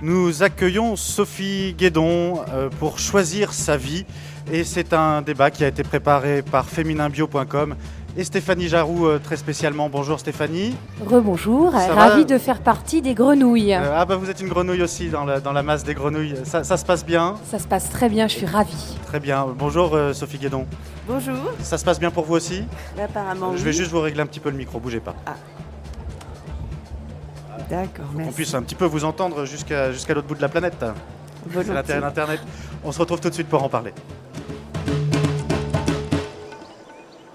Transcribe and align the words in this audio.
Nous 0.00 0.44
accueillons 0.44 0.94
Sophie 0.94 1.74
Guédon 1.76 2.38
euh, 2.54 2.68
pour 2.78 3.00
choisir 3.00 3.52
sa 3.52 3.76
vie 3.76 4.06
et 4.52 4.62
c'est 4.62 4.92
un 4.92 5.22
débat 5.22 5.50
qui 5.50 5.64
a 5.64 5.66
été 5.66 5.82
préparé 5.82 6.42
par 6.42 6.66
fémininbio.com 6.66 7.74
et 8.16 8.22
Stéphanie 8.22 8.68
Jaroux 8.68 9.08
euh, 9.08 9.18
très 9.18 9.36
spécialement. 9.36 9.88
Bonjour 9.88 10.20
Stéphanie. 10.20 10.76
Rebonjour, 11.04 11.72
ravie 11.72 12.24
de 12.24 12.38
faire 12.38 12.60
partie 12.60 13.02
des 13.02 13.14
grenouilles. 13.14 13.74
Euh, 13.74 13.90
ah 13.92 14.04
bah 14.04 14.14
vous 14.14 14.30
êtes 14.30 14.40
une 14.40 14.46
grenouille 14.46 14.82
aussi 14.82 15.08
dans 15.08 15.24
la, 15.24 15.40
dans 15.40 15.52
la 15.52 15.64
masse 15.64 15.82
des 15.82 15.94
grenouilles. 15.94 16.36
Ça, 16.44 16.62
se 16.62 16.84
passe 16.84 17.04
bien 17.04 17.34
Ça 17.50 17.58
se 17.58 17.66
passe 17.66 17.90
très 17.90 18.08
bien, 18.08 18.28
je 18.28 18.36
suis 18.36 18.46
ravie. 18.46 18.98
Très 19.04 19.18
bien. 19.18 19.48
Bonjour 19.58 19.98
Sophie 20.12 20.38
Guédon. 20.38 20.64
Bonjour. 21.08 21.50
Ça 21.58 21.76
se 21.76 21.84
passe 21.84 21.98
bien 21.98 22.12
pour 22.12 22.24
vous 22.24 22.34
aussi? 22.34 22.62
Apparemment. 23.02 23.56
Je 23.56 23.64
vais 23.64 23.72
juste 23.72 23.90
vous 23.90 24.00
régler 24.00 24.20
un 24.20 24.26
petit 24.26 24.38
peu 24.38 24.50
le 24.50 24.56
micro, 24.58 24.78
bougez 24.78 25.00
pas. 25.00 25.16
Ah. 25.26 25.34
D'accord, 27.68 28.06
merci. 28.14 28.30
On 28.30 28.32
puisse 28.32 28.54
un 28.54 28.62
petit 28.62 28.74
peu 28.74 28.86
vous 28.86 29.04
entendre 29.04 29.44
jusqu'à 29.44 29.92
jusqu'à 29.92 30.14
l'autre 30.14 30.26
bout 30.26 30.34
de 30.34 30.42
la 30.42 30.48
planète. 30.48 30.84
C'est 31.52 31.72
l'intérêt 31.72 32.00
d'Internet. 32.00 32.40
On 32.84 32.92
se 32.92 32.98
retrouve 32.98 33.20
tout 33.20 33.28
de 33.28 33.34
suite 33.34 33.48
pour 33.48 33.62
en 33.62 33.68
parler. 33.68 33.92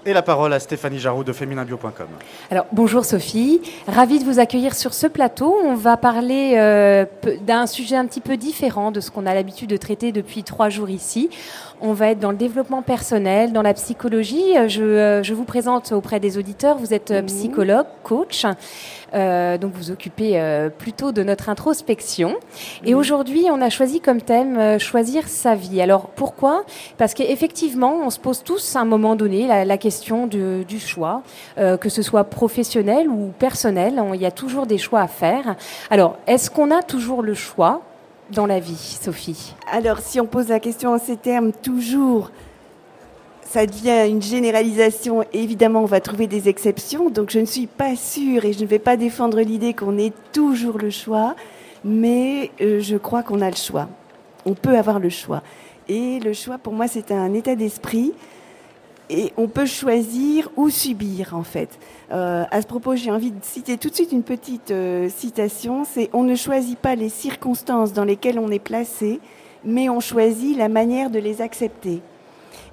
Et 0.06 0.12
la 0.12 0.20
parole 0.20 0.52
à 0.52 0.60
Stéphanie 0.60 0.98
Jarou 0.98 1.24
de 1.24 1.32
fémininbio.com. 1.32 2.06
Alors 2.50 2.66
bonjour 2.72 3.06
Sophie, 3.06 3.62
ravie 3.88 4.18
de 4.18 4.24
vous 4.24 4.38
accueillir 4.38 4.74
sur 4.74 4.92
ce 4.92 5.06
plateau. 5.06 5.56
On 5.64 5.74
va 5.74 5.96
parler 5.96 6.56
euh, 6.56 7.06
d'un 7.40 7.66
sujet 7.66 7.96
un 7.96 8.04
petit 8.04 8.20
peu 8.20 8.36
différent 8.36 8.90
de 8.90 9.00
ce 9.00 9.10
qu'on 9.10 9.24
a 9.24 9.32
l'habitude 9.32 9.70
de 9.70 9.78
traiter 9.78 10.12
depuis 10.12 10.42
trois 10.42 10.68
jours 10.68 10.90
ici. 10.90 11.30
On 11.86 11.92
va 11.92 12.08
être 12.08 12.18
dans 12.18 12.30
le 12.30 12.38
développement 12.38 12.80
personnel, 12.80 13.52
dans 13.52 13.60
la 13.60 13.74
psychologie. 13.74 14.54
Je, 14.68 14.82
euh, 14.82 15.22
je 15.22 15.34
vous 15.34 15.44
présente 15.44 15.92
auprès 15.92 16.18
des 16.18 16.38
auditeurs, 16.38 16.78
vous 16.78 16.94
êtes 16.94 17.10
euh, 17.10 17.20
psychologue, 17.22 17.84
coach. 18.02 18.46
Euh, 19.14 19.58
donc 19.58 19.72
vous 19.74 19.90
occupez 19.90 20.40
euh, 20.40 20.68
plutôt 20.70 21.12
de 21.12 21.22
notre 21.22 21.48
introspection. 21.48 22.34
Et 22.84 22.94
aujourd'hui, 22.94 23.46
on 23.50 23.60
a 23.60 23.70
choisi 23.70 24.00
comme 24.00 24.20
thème 24.20 24.58
euh, 24.58 24.78
choisir 24.78 25.28
sa 25.28 25.54
vie. 25.54 25.80
Alors 25.80 26.08
pourquoi? 26.08 26.64
Parce 26.98 27.14
qu'effectivement, 27.14 28.00
on 28.04 28.10
se 28.10 28.18
pose 28.18 28.42
tous 28.42 28.76
à 28.76 28.80
un 28.80 28.84
moment 28.84 29.16
donné 29.16 29.46
la, 29.46 29.78
question 29.78 30.26
du 30.26 30.78
choix, 30.78 31.22
que 31.56 31.88
ce 31.88 32.00
soit 32.00 32.24
professionnel 32.24 33.08
ou 33.08 33.32
personnel. 33.38 34.00
il 34.14 34.20
y 34.20 34.26
a 34.26 34.30
toujours 34.30 34.66
des 34.66 34.78
choix 34.78 35.00
à 35.00 35.08
faire. 35.08 35.56
Alors, 35.90 36.16
est-ce 36.26 36.48
qu'on 36.48 36.70
a 36.70 36.82
toujours 36.82 37.22
le 37.22 37.34
choix? 37.34 37.82
Dans 38.34 38.46
la 38.46 38.60
vie, 38.60 38.98
Sophie 39.00 39.54
Alors, 39.70 40.00
si 40.00 40.20
on 40.20 40.26
pose 40.26 40.48
la 40.48 40.60
question 40.60 40.92
en 40.92 40.98
ces 40.98 41.16
termes, 41.16 41.52
toujours, 41.52 42.30
ça 43.42 43.64
devient 43.64 44.10
une 44.10 44.20
généralisation. 44.20 45.24
Évidemment, 45.32 45.80
on 45.80 45.86
va 45.86 46.00
trouver 46.00 46.26
des 46.26 46.48
exceptions. 46.48 47.08
Donc, 47.08 47.30
je 47.30 47.38
ne 47.38 47.46
suis 47.46 47.66
pas 47.66 47.96
sûre 47.96 48.44
et 48.44 48.52
je 48.52 48.60
ne 48.60 48.66
vais 48.66 48.78
pas 48.78 48.96
défendre 48.96 49.40
l'idée 49.40 49.72
qu'on 49.72 49.96
ait 49.96 50.12
toujours 50.32 50.78
le 50.78 50.90
choix, 50.90 51.34
mais 51.84 52.50
euh, 52.60 52.80
je 52.80 52.96
crois 52.96 53.22
qu'on 53.22 53.40
a 53.40 53.48
le 53.48 53.56
choix. 53.56 53.88
On 54.44 54.54
peut 54.54 54.76
avoir 54.76 54.98
le 54.98 55.08
choix. 55.08 55.42
Et 55.88 56.18
le 56.18 56.32
choix, 56.32 56.58
pour 56.58 56.72
moi, 56.72 56.88
c'est 56.88 57.12
un 57.12 57.32
état 57.32 57.54
d'esprit. 57.54 58.12
Et 59.16 59.32
on 59.36 59.46
peut 59.46 59.64
choisir 59.64 60.50
ou 60.56 60.70
subir, 60.70 61.36
en 61.36 61.44
fait. 61.44 61.78
Euh, 62.10 62.44
à 62.50 62.60
ce 62.60 62.66
propos, 62.66 62.96
j'ai 62.96 63.12
envie 63.12 63.30
de 63.30 63.44
citer 63.44 63.76
tout 63.76 63.88
de 63.88 63.94
suite 63.94 64.10
une 64.10 64.24
petite 64.24 64.72
euh, 64.72 65.08
citation. 65.08 65.84
C'est 65.84 66.10
On 66.12 66.24
ne 66.24 66.34
choisit 66.34 66.76
pas 66.76 66.96
les 66.96 67.10
circonstances 67.10 67.92
dans 67.92 68.02
lesquelles 68.02 68.40
on 68.40 68.50
est 68.50 68.58
placé, 68.58 69.20
mais 69.64 69.88
on 69.88 70.00
choisit 70.00 70.58
la 70.58 70.68
manière 70.68 71.10
de 71.10 71.20
les 71.20 71.42
accepter. 71.42 72.02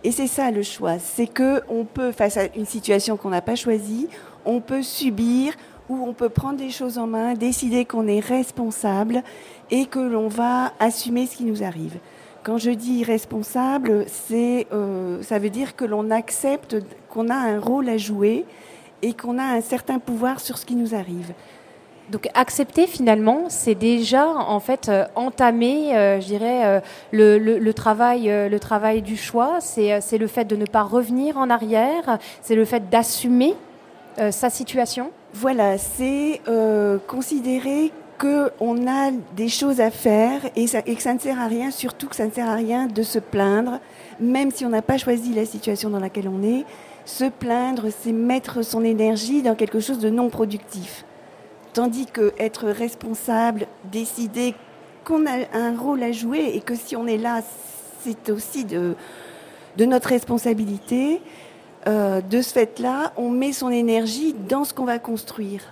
Et 0.03 0.11
c'est 0.11 0.25
ça 0.25 0.49
le 0.49 0.63
choix, 0.63 0.97
c'est 0.97 1.27
que 1.27 1.61
on 1.69 1.85
peut, 1.85 2.11
face 2.11 2.37
à 2.37 2.45
une 2.55 2.65
situation 2.65 3.17
qu'on 3.17 3.29
n'a 3.29 3.43
pas 3.43 3.55
choisie, 3.55 4.07
on 4.43 4.61
peut 4.61 4.81
subir 4.81 5.53
ou 5.89 6.03
on 6.03 6.13
peut 6.13 6.29
prendre 6.29 6.57
des 6.57 6.71
choses 6.71 6.97
en 6.97 7.05
main, 7.05 7.35
décider 7.35 7.85
qu'on 7.85 8.07
est 8.07 8.19
responsable 8.19 9.21
et 9.69 9.85
que 9.85 9.99
l'on 9.99 10.27
va 10.27 10.73
assumer 10.79 11.27
ce 11.27 11.37
qui 11.37 11.43
nous 11.43 11.63
arrive. 11.63 11.99
Quand 12.43 12.57
je 12.57 12.71
dis 12.71 13.03
responsable, 13.03 14.05
c'est, 14.07 14.67
euh, 14.73 15.21
ça 15.21 15.37
veut 15.37 15.49
dire 15.49 15.75
que 15.75 15.85
l'on 15.85 16.09
accepte 16.09 16.75
qu'on 17.09 17.29
a 17.29 17.35
un 17.35 17.59
rôle 17.59 17.87
à 17.89 17.97
jouer 17.97 18.45
et 19.01 19.13
qu'on 19.13 19.37
a 19.37 19.43
un 19.43 19.61
certain 19.61 19.99
pouvoir 19.99 20.39
sur 20.39 20.57
ce 20.57 20.65
qui 20.65 20.75
nous 20.75 20.95
arrive. 20.95 21.33
Donc 22.11 22.27
accepter 22.33 22.87
finalement, 22.87 23.45
c'est 23.47 23.75
déjà 23.75 24.27
en 24.27 24.59
fait 24.59 24.89
euh, 24.89 25.05
entamer, 25.15 25.95
euh, 25.95 26.19
je 26.19 26.25
dirais, 26.25 26.65
euh, 26.65 26.79
le, 27.13 27.71
travail, 27.71 28.23
le 28.27 28.59
travail 28.59 29.01
du 29.01 29.15
choix. 29.15 29.59
C'est 29.61 30.17
le 30.17 30.27
fait 30.27 30.43
de 30.43 30.57
ne 30.57 30.65
pas 30.65 30.83
revenir 30.83 31.37
en 31.37 31.49
arrière. 31.49 32.17
C'est 32.41 32.55
le 32.55 32.65
fait 32.65 32.89
d'assumer 32.89 33.55
sa 34.29 34.49
situation. 34.49 35.11
Voilà, 35.33 35.77
c'est 35.77 36.41
considérer 37.07 37.93
qu'on 38.21 38.87
a 38.87 39.09
des 39.35 39.49
choses 39.49 39.81
à 39.81 39.89
faire 39.89 40.41
et, 40.55 40.65
que 40.65 41.01
ça 41.01 41.13
ne 41.13 41.19
sert 41.19 41.39
à 41.39 41.47
rien, 41.47 41.71
surtout 41.71 42.07
que 42.07 42.15
ça 42.15 42.27
ne 42.27 42.31
sert 42.31 42.47
à 42.47 42.53
rien 42.53 42.85
de 42.85 43.01
se 43.01 43.17
plaindre, 43.17 43.79
même 44.19 44.51
si 44.51 44.63
on 44.63 44.69
n'a 44.69 44.83
pas 44.83 44.99
choisi 44.99 45.33
la 45.33 45.45
situation 45.45 45.89
dans 45.89 45.99
laquelle 45.99 46.27
on 46.27 46.43
est. 46.43 46.63
Se 47.05 47.23
plaindre, 47.23 47.87
c'est 47.89 48.11
mettre 48.11 48.61
son 48.61 48.83
énergie 48.83 49.41
dans 49.41 49.55
quelque 49.55 49.79
chose 49.79 49.97
de 49.97 50.11
non 50.11 50.29
productif. 50.29 51.03
Tandis 51.73 52.05
que 52.05 52.31
être 52.37 52.67
responsable, 52.67 53.65
décider 53.91 54.53
qu'on 55.03 55.25
a 55.25 55.57
un 55.57 55.75
rôle 55.75 56.03
à 56.03 56.11
jouer 56.11 56.51
et 56.53 56.61
que 56.61 56.75
si 56.75 56.95
on 56.95 57.07
est 57.07 57.17
là, 57.17 57.41
c'est 58.03 58.29
aussi 58.29 58.65
de, 58.65 58.95
de 59.77 59.85
notre 59.85 60.09
responsabilité. 60.09 61.21
Euh, 61.87 62.21
de 62.21 62.43
ce 62.43 62.53
fait-là, 62.53 63.13
on 63.17 63.31
met 63.31 63.51
son 63.51 63.71
énergie 63.71 64.35
dans 64.47 64.63
ce 64.63 64.75
qu'on 64.75 64.85
va 64.85 64.99
construire. 64.99 65.63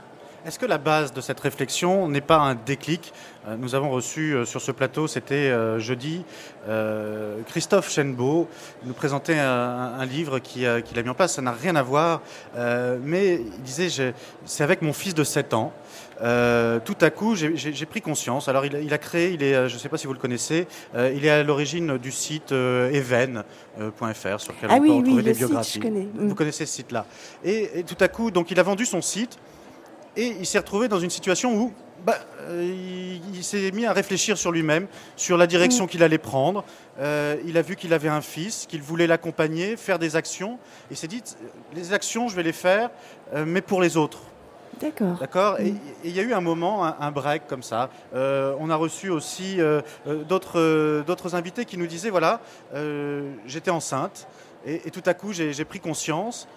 Est-ce 0.46 0.58
que 0.58 0.66
la 0.66 0.78
base 0.78 1.14
de 1.14 1.22
cette 1.22 1.40
réflexion 1.40 2.08
n'est 2.08 2.22
pas 2.22 2.38
un 2.38 2.56
déclic? 2.56 3.14
Euh, 3.48 3.56
Nous 3.58 3.76
avons 3.76 3.90
reçu 3.90 4.34
euh, 4.34 4.46
sur 4.46 4.62
ce 4.62 4.72
plateau, 4.72 5.08
c'était 5.08 5.52
jeudi, 5.80 6.24
Christophe 7.48 7.92
Chenbeau 7.92 8.48
nous 8.84 8.94
présentait 8.94 9.40
un, 9.40 10.06
livre 10.06 10.40
qu'il 10.40 10.66
a, 10.66 11.04
mis 11.04 11.10
en 11.10 11.14
place. 11.14 11.34
Ça 11.34 11.42
n'a 11.42 11.52
rien 11.52 11.76
à 11.76 11.82
voir, 11.82 12.22
mais 13.04 13.36
il 13.36 13.62
disait 13.64 14.14
c'est 14.46 14.64
avec 14.64 14.82
mon 14.82 14.94
fils 14.94 15.14
de 15.14 15.24
7 15.24 15.54
ans. 15.54 15.74
Euh, 16.22 16.80
tout 16.84 16.98
à 17.02 17.10
coup, 17.10 17.36
j'ai 17.36 17.86
pris 17.86 18.02
conscience. 18.02 18.48
Alors, 18.48 18.66
il, 18.66 18.94
a 18.94 18.98
créé, 18.98 19.32
il 19.32 19.44
est, 19.44 19.56
euh, 19.56 19.68
je 19.68 19.76
ne 19.76 19.80
sais 19.80 19.90
pas 19.90 19.98
si 19.98 20.08
vous 20.08 20.14
le 20.14 20.20
connaissez, 20.20 20.68
euh, 20.96 21.14
il 21.16 21.26
est 21.26 21.30
à 21.30 21.44
l'origine 21.44 21.98
du 21.98 22.12
site 22.12 22.52
even.fr 22.52 24.40
sur 24.40 24.54
lequel 24.54 24.70
ah 24.70 24.76
on 24.76 24.80
oui, 24.80 24.88
peut 24.88 24.96
retrouver 24.96 25.24
des 25.24 25.34
biographies. 25.34 25.80
connais. 25.80 26.08
Vous 26.16 26.36
connaissez 26.36 26.66
ce 26.66 26.74
site-là. 26.74 27.06
Et, 27.44 27.84
tout 27.88 27.98
à 28.00 28.08
coup, 28.08 28.32
donc, 28.32 28.52
il 28.52 28.60
a 28.60 28.64
vendu 28.64 28.86
son 28.86 29.02
site 29.02 29.38
et 30.22 30.36
il 30.40 30.46
s'est 30.46 30.60
retrouvé 30.60 30.88
dans 30.88 31.00
une 31.00 31.10
situation 31.10 31.56
où 31.56 31.74
bah, 32.06 32.18
il, 32.50 33.44
s'est 33.44 33.72
mis 33.72 33.86
à 33.86 33.94
réfléchir 33.94 34.38
sur 34.38 34.52
lui-même, 34.52 34.88
sur 35.16 35.38
la 35.38 35.48
direction 35.48 35.86
mm. 35.86 35.88
qu'il 35.88 36.04
allait 36.04 36.18
prendre. 36.18 36.64
il 37.00 37.58
a 37.58 37.62
vu 37.62 37.76
qu'il 37.76 37.94
avait 37.94 38.10
un 38.10 38.22
fils, 38.22 38.66
qu'il 38.68 38.82
voulait 38.82 39.08
l'accompagner, 39.08 39.76
faire 39.76 40.00
des 40.00 40.16
actions. 40.16 40.60
Il 40.92 40.98
s'est 40.98 41.08
dit, 41.08 41.22
les 41.76 41.92
actions, 41.92 42.30
je 42.30 42.36
vais 42.36 42.44
les 42.44 42.54
faire, 42.54 42.90
mais 43.46 43.62
pour 43.62 43.82
les 43.82 43.98
autres 43.98 44.22
D'accord. 44.80 45.18
D'accord? 45.20 45.60
Et 45.60 45.74
il 46.04 46.12
y 46.12 46.20
a 46.20 46.24
eu 46.24 46.34
un 46.34 46.42
moment, 46.42 46.84
un, 46.84 47.12
break 47.12 47.48
comme 47.48 47.64
ça. 47.64 47.90
Euh, 48.16 48.56
on 48.60 48.70
a 48.70 48.76
reçu 48.76 49.10
aussi 49.10 49.60
euh, 49.60 49.82
euh, 50.08 50.24
d'autres, 50.24 51.04
d'autres 51.06 51.36
invités 51.36 51.66
qui 51.66 51.78
nous 51.78 51.88
disaient 51.88 52.10
voilà, 52.10 52.40
j'étais 53.46 53.72
enceinte 53.72 54.28
et, 54.66 54.92
tout 54.92 55.04
à 55.06 55.14
coup 55.14 55.34
j'ai, 55.34 55.66
pris 55.66 55.80
conscience 55.80 56.48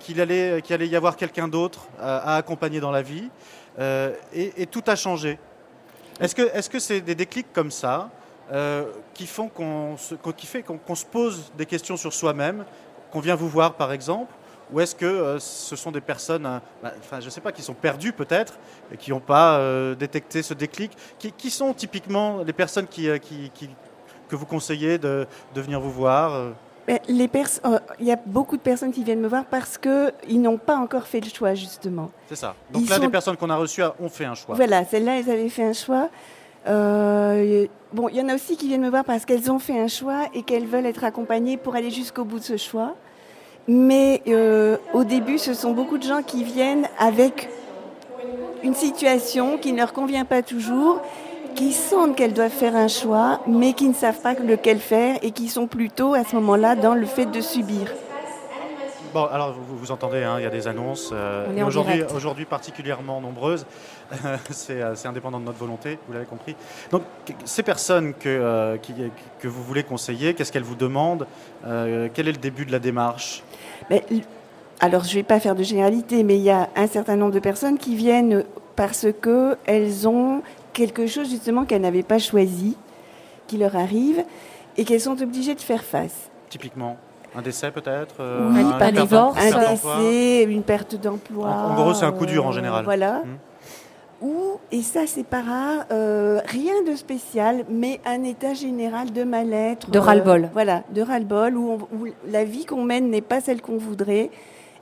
qu'il 0.00 0.20
allait, 0.20 0.60
allait 0.70 0.88
y 0.88 0.96
avoir 0.96 1.16
quelqu'un 1.16 1.48
d'autre 1.48 1.88
à, 2.00 2.36
accompagner 2.36 2.80
dans 2.80 2.90
la 2.90 3.02
vie 3.02 3.30
et, 4.32 4.66
tout 4.66 4.82
a 4.86 4.96
changé. 4.96 5.38
Est-ce 6.20 6.68
que, 6.68 6.78
c'est 6.78 7.00
des 7.00 7.14
déclics 7.14 7.52
comme 7.52 7.70
ça 7.70 8.10
qui 9.14 9.26
font 9.26 9.48
qu'on 9.48 9.96
se, 9.96 10.14
qui 10.36 10.46
se 10.46 11.06
pose 11.06 11.52
des 11.56 11.66
questions 11.66 11.96
sur 11.96 12.12
soi-même, 12.12 12.64
qu'on 13.12 13.20
vient 13.20 13.36
vous 13.36 13.48
voir 13.48 13.74
par 13.74 13.92
exemple 13.92 14.32
ou 14.72 14.80
est-ce 14.80 14.94
que 14.94 15.06
euh, 15.06 15.38
ce 15.38 15.76
sont 15.76 15.90
des 15.90 16.00
personnes, 16.00 16.46
euh, 16.46 16.58
bah, 16.82 16.92
enfin, 16.98 17.20
je 17.20 17.26
ne 17.26 17.30
sais 17.30 17.40
pas, 17.40 17.52
qui 17.52 17.62
sont 17.62 17.74
perdues 17.74 18.12
peut-être, 18.12 18.58
et 18.92 18.96
qui 18.96 19.10
n'ont 19.10 19.20
pas 19.20 19.58
euh, 19.58 19.94
détecté 19.94 20.42
ce 20.42 20.54
déclic 20.54 20.92
qui, 21.18 21.50
sont 21.50 21.72
typiquement 21.72 22.42
les 22.42 22.52
personnes 22.52 22.86
qui, 22.86 23.08
que 24.28 24.36
vous 24.36 24.46
conseillez 24.46 24.98
de, 24.98 25.26
venir 25.54 25.80
vous 25.80 25.90
voir 25.90 26.52
les 27.08 27.30
il 28.00 28.06
y 28.06 28.12
a 28.12 28.18
beaucoup 28.26 28.56
de 28.56 28.62
personnes 28.62 28.92
qui 28.92 29.04
viennent 29.04 29.20
me 29.20 29.28
voir 29.28 29.44
parce 29.44 29.78
qu'ils 29.78 30.40
n'ont 30.40 30.58
pas 30.58 30.76
encore 30.76 31.06
fait 31.06 31.20
le 31.20 31.28
choix, 31.28 31.54
justement. 31.54 32.10
C'est 32.28 32.36
ça. 32.36 32.54
Donc 32.72 32.88
là, 32.88 32.98
les 32.98 33.08
personnes 33.08 33.36
qu'on 33.36 33.50
a 33.50 33.56
reçues 33.56 33.82
ont 34.00 34.08
fait 34.08 34.24
un 34.24 34.34
choix. 34.34 34.54
Voilà, 34.54 34.84
celles-là, 34.84 35.18
elles 35.18 35.30
avaient 35.30 35.48
fait 35.48 35.64
un 35.64 35.72
choix. 35.72 36.08
bon, 36.66 38.08
il 38.08 38.16
y 38.16 38.20
en 38.20 38.28
a 38.28 38.34
aussi 38.34 38.56
qui 38.56 38.68
viennent 38.68 38.82
me 38.82 38.90
voir 38.90 39.04
parce 39.04 39.24
qu'elles 39.24 39.50
ont 39.50 39.58
fait 39.58 39.78
un 39.78 39.88
choix 39.88 40.26
et 40.34 40.42
qu'elles 40.42 40.66
veulent 40.66 40.86
être 40.86 41.04
accompagnées 41.04 41.56
pour 41.56 41.74
aller 41.76 41.90
jusqu'au 41.90 42.24
bout 42.24 42.38
de 42.38 42.44
ce 42.44 42.56
choix. 42.56 42.94
Mais 43.68 44.22
euh, 44.26 44.78
au 44.94 45.04
début, 45.04 45.36
ce 45.36 45.52
sont 45.52 45.72
beaucoup 45.72 45.98
de 45.98 46.02
gens 46.02 46.22
qui 46.22 46.42
viennent 46.42 46.88
avec 46.98 47.50
une 48.62 48.74
situation 48.74 49.58
qui 49.58 49.72
ne 49.72 49.76
leur 49.76 49.92
convient 49.92 50.24
pas 50.24 50.42
toujours, 50.42 51.02
qui 51.58 51.72
sentent 51.72 52.14
qu'elles 52.14 52.34
doivent 52.34 52.52
faire 52.52 52.76
un 52.76 52.86
choix, 52.86 53.40
mais 53.48 53.72
qui 53.72 53.88
ne 53.88 53.94
savent 53.94 54.20
pas 54.20 54.34
lequel 54.34 54.78
faire 54.78 55.18
et 55.22 55.32
qui 55.32 55.48
sont 55.48 55.66
plutôt 55.66 56.14
à 56.14 56.22
ce 56.22 56.36
moment-là 56.36 56.76
dans 56.76 56.94
le 56.94 57.04
fait 57.04 57.26
de 57.26 57.40
subir. 57.40 57.92
Bon, 59.12 59.24
alors 59.24 59.54
vous, 59.54 59.76
vous 59.76 59.90
entendez, 59.90 60.22
hein, 60.22 60.36
il 60.38 60.44
y 60.44 60.46
a 60.46 60.50
des 60.50 60.68
annonces. 60.68 61.10
euh, 61.12 61.46
aujourd'hui, 62.14 62.44
particulièrement 62.44 63.20
nombreuses. 63.20 63.66
c'est, 64.50 64.80
euh, 64.80 64.94
c'est 64.94 65.08
indépendant 65.08 65.40
de 65.40 65.46
notre 65.46 65.58
volonté, 65.58 65.98
vous 66.06 66.12
l'avez 66.12 66.26
compris. 66.26 66.54
Donc, 66.92 67.02
ces 67.44 67.64
personnes 67.64 68.14
que, 68.14 68.28
euh, 68.28 68.76
qui- 68.76 68.94
que 69.40 69.48
vous 69.48 69.62
voulez 69.64 69.82
conseiller, 69.82 70.34
qu'est-ce 70.34 70.52
qu'elles 70.52 70.62
vous 70.62 70.76
demandent 70.76 71.26
Quel 71.64 72.28
est 72.28 72.32
le 72.32 72.38
début 72.38 72.66
de 72.66 72.72
la 72.72 72.78
démarche? 72.78 73.42
Mais, 73.90 74.04
l- 74.12 74.20
alors, 74.78 75.02
je 75.02 75.08
ne 75.10 75.14
vais 75.14 75.22
pas 75.24 75.40
faire 75.40 75.56
de 75.56 75.64
généralité, 75.64 76.22
mais 76.22 76.36
il 76.36 76.42
y 76.42 76.50
a 76.50 76.68
un 76.76 76.86
certain 76.86 77.16
nombre 77.16 77.32
de 77.32 77.40
personnes 77.40 77.78
qui 77.78 77.96
viennent 77.96 78.44
parce 78.76 79.06
qu'elles 79.20 80.06
ont 80.06 80.42
quelque 80.78 81.06
chose 81.06 81.28
justement 81.28 81.64
qu'elles 81.64 81.82
n'avaient 81.82 82.02
pas 82.14 82.18
choisi, 82.18 82.76
qui 83.48 83.56
leur 83.58 83.74
arrive, 83.76 84.24
et 84.76 84.84
qu'elles 84.84 85.00
sont 85.00 85.20
obligées 85.20 85.54
de 85.54 85.60
faire 85.60 85.82
face. 85.82 86.30
Typiquement 86.48 86.96
Un 87.36 87.42
décès 87.42 87.70
peut-être 87.70 88.16
euh, 88.20 88.48
Oui, 88.52 88.64
un 88.80 88.92
divorce. 88.92 89.38
Un 89.38 89.72
décès, 89.72 90.44
une 90.44 90.62
perte 90.62 90.94
d'emploi. 90.94 91.48
En- 91.48 91.70
en 91.72 91.74
gros, 91.74 91.94
c'est 91.94 92.06
un 92.06 92.12
coup 92.12 92.26
dur, 92.26 92.46
en 92.46 92.52
général. 92.52 92.84
Voilà. 92.84 93.22
Hmm. 93.24 93.36
Ou, 94.20 94.34
et 94.72 94.82
ça 94.82 95.02
c'est 95.06 95.22
pas 95.34 95.42
rare, 95.42 95.84
euh, 95.92 96.40
rien 96.46 96.82
de 96.90 96.96
spécial, 96.96 97.64
mais 97.70 98.00
un 98.04 98.24
état 98.24 98.52
général 98.52 99.12
de 99.12 99.22
mal-être. 99.22 99.90
De 99.92 99.98
ras-le-bol. 100.00 100.50
voilà, 100.52 100.82
de 100.92 101.02
ras-le-bol, 101.02 101.56
où, 101.56 101.74
où 101.92 102.06
la 102.28 102.42
vie 102.44 102.64
qu'on 102.64 102.82
mène 102.82 103.10
n'est 103.10 103.20
pas 103.20 103.40
celle 103.40 103.60
qu'on 103.62 103.78
voudrait, 103.78 104.30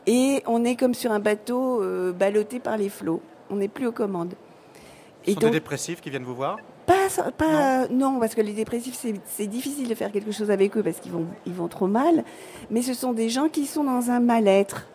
et 0.07 0.43
on 0.47 0.65
est 0.65 0.75
comme 0.77 0.95
sur 0.95 1.13
un 1.13 1.19
bateau 1.21 1.83
euh, 1.83 2.13
ballotté 2.13 2.61
par 2.61 2.79
les 2.79 2.89
flots. 2.89 3.21
On 3.51 3.57
n'est 3.57 3.69
plus 3.69 3.87
aux 3.87 3.93
commandes. 3.93 4.33
Ce 5.27 5.33
sont 5.35 5.41
donc, 5.41 5.51
des 5.51 5.59
dépressifs 5.59 6.01
qui 6.01 6.11
viennent 6.11 6.23
vous 6.25 6.35
voir? 6.35 6.57
Pas, 6.87 7.09
pas 7.37 7.89
non. 7.89 8.19
parce 8.21 8.35
que 8.35 8.41
les 8.41 8.53
dépressifs, 8.53 8.95
c'est- 9.27 9.47
difficile 9.47 9.89
de 9.89 9.95
faire 9.95 10.13
quelque 10.13 10.31
chose 10.33 10.51
avec 10.51 10.77
eux 10.77 10.83
parce 10.83 10.99
qu'ils 11.01 11.13
vont, 11.13 11.27
ils 11.47 11.53
vont 11.53 11.69
trop 11.69 11.87
mal. 11.89 12.25
Mais 12.71 12.83
ce 12.83 12.95
sont 12.95 13.13
des 13.13 13.29
gens 13.29 13.49
qui 13.49 13.67
sont 13.67 13.85
dans 13.85 14.11
un 14.11 14.21
mal-être 14.21 14.87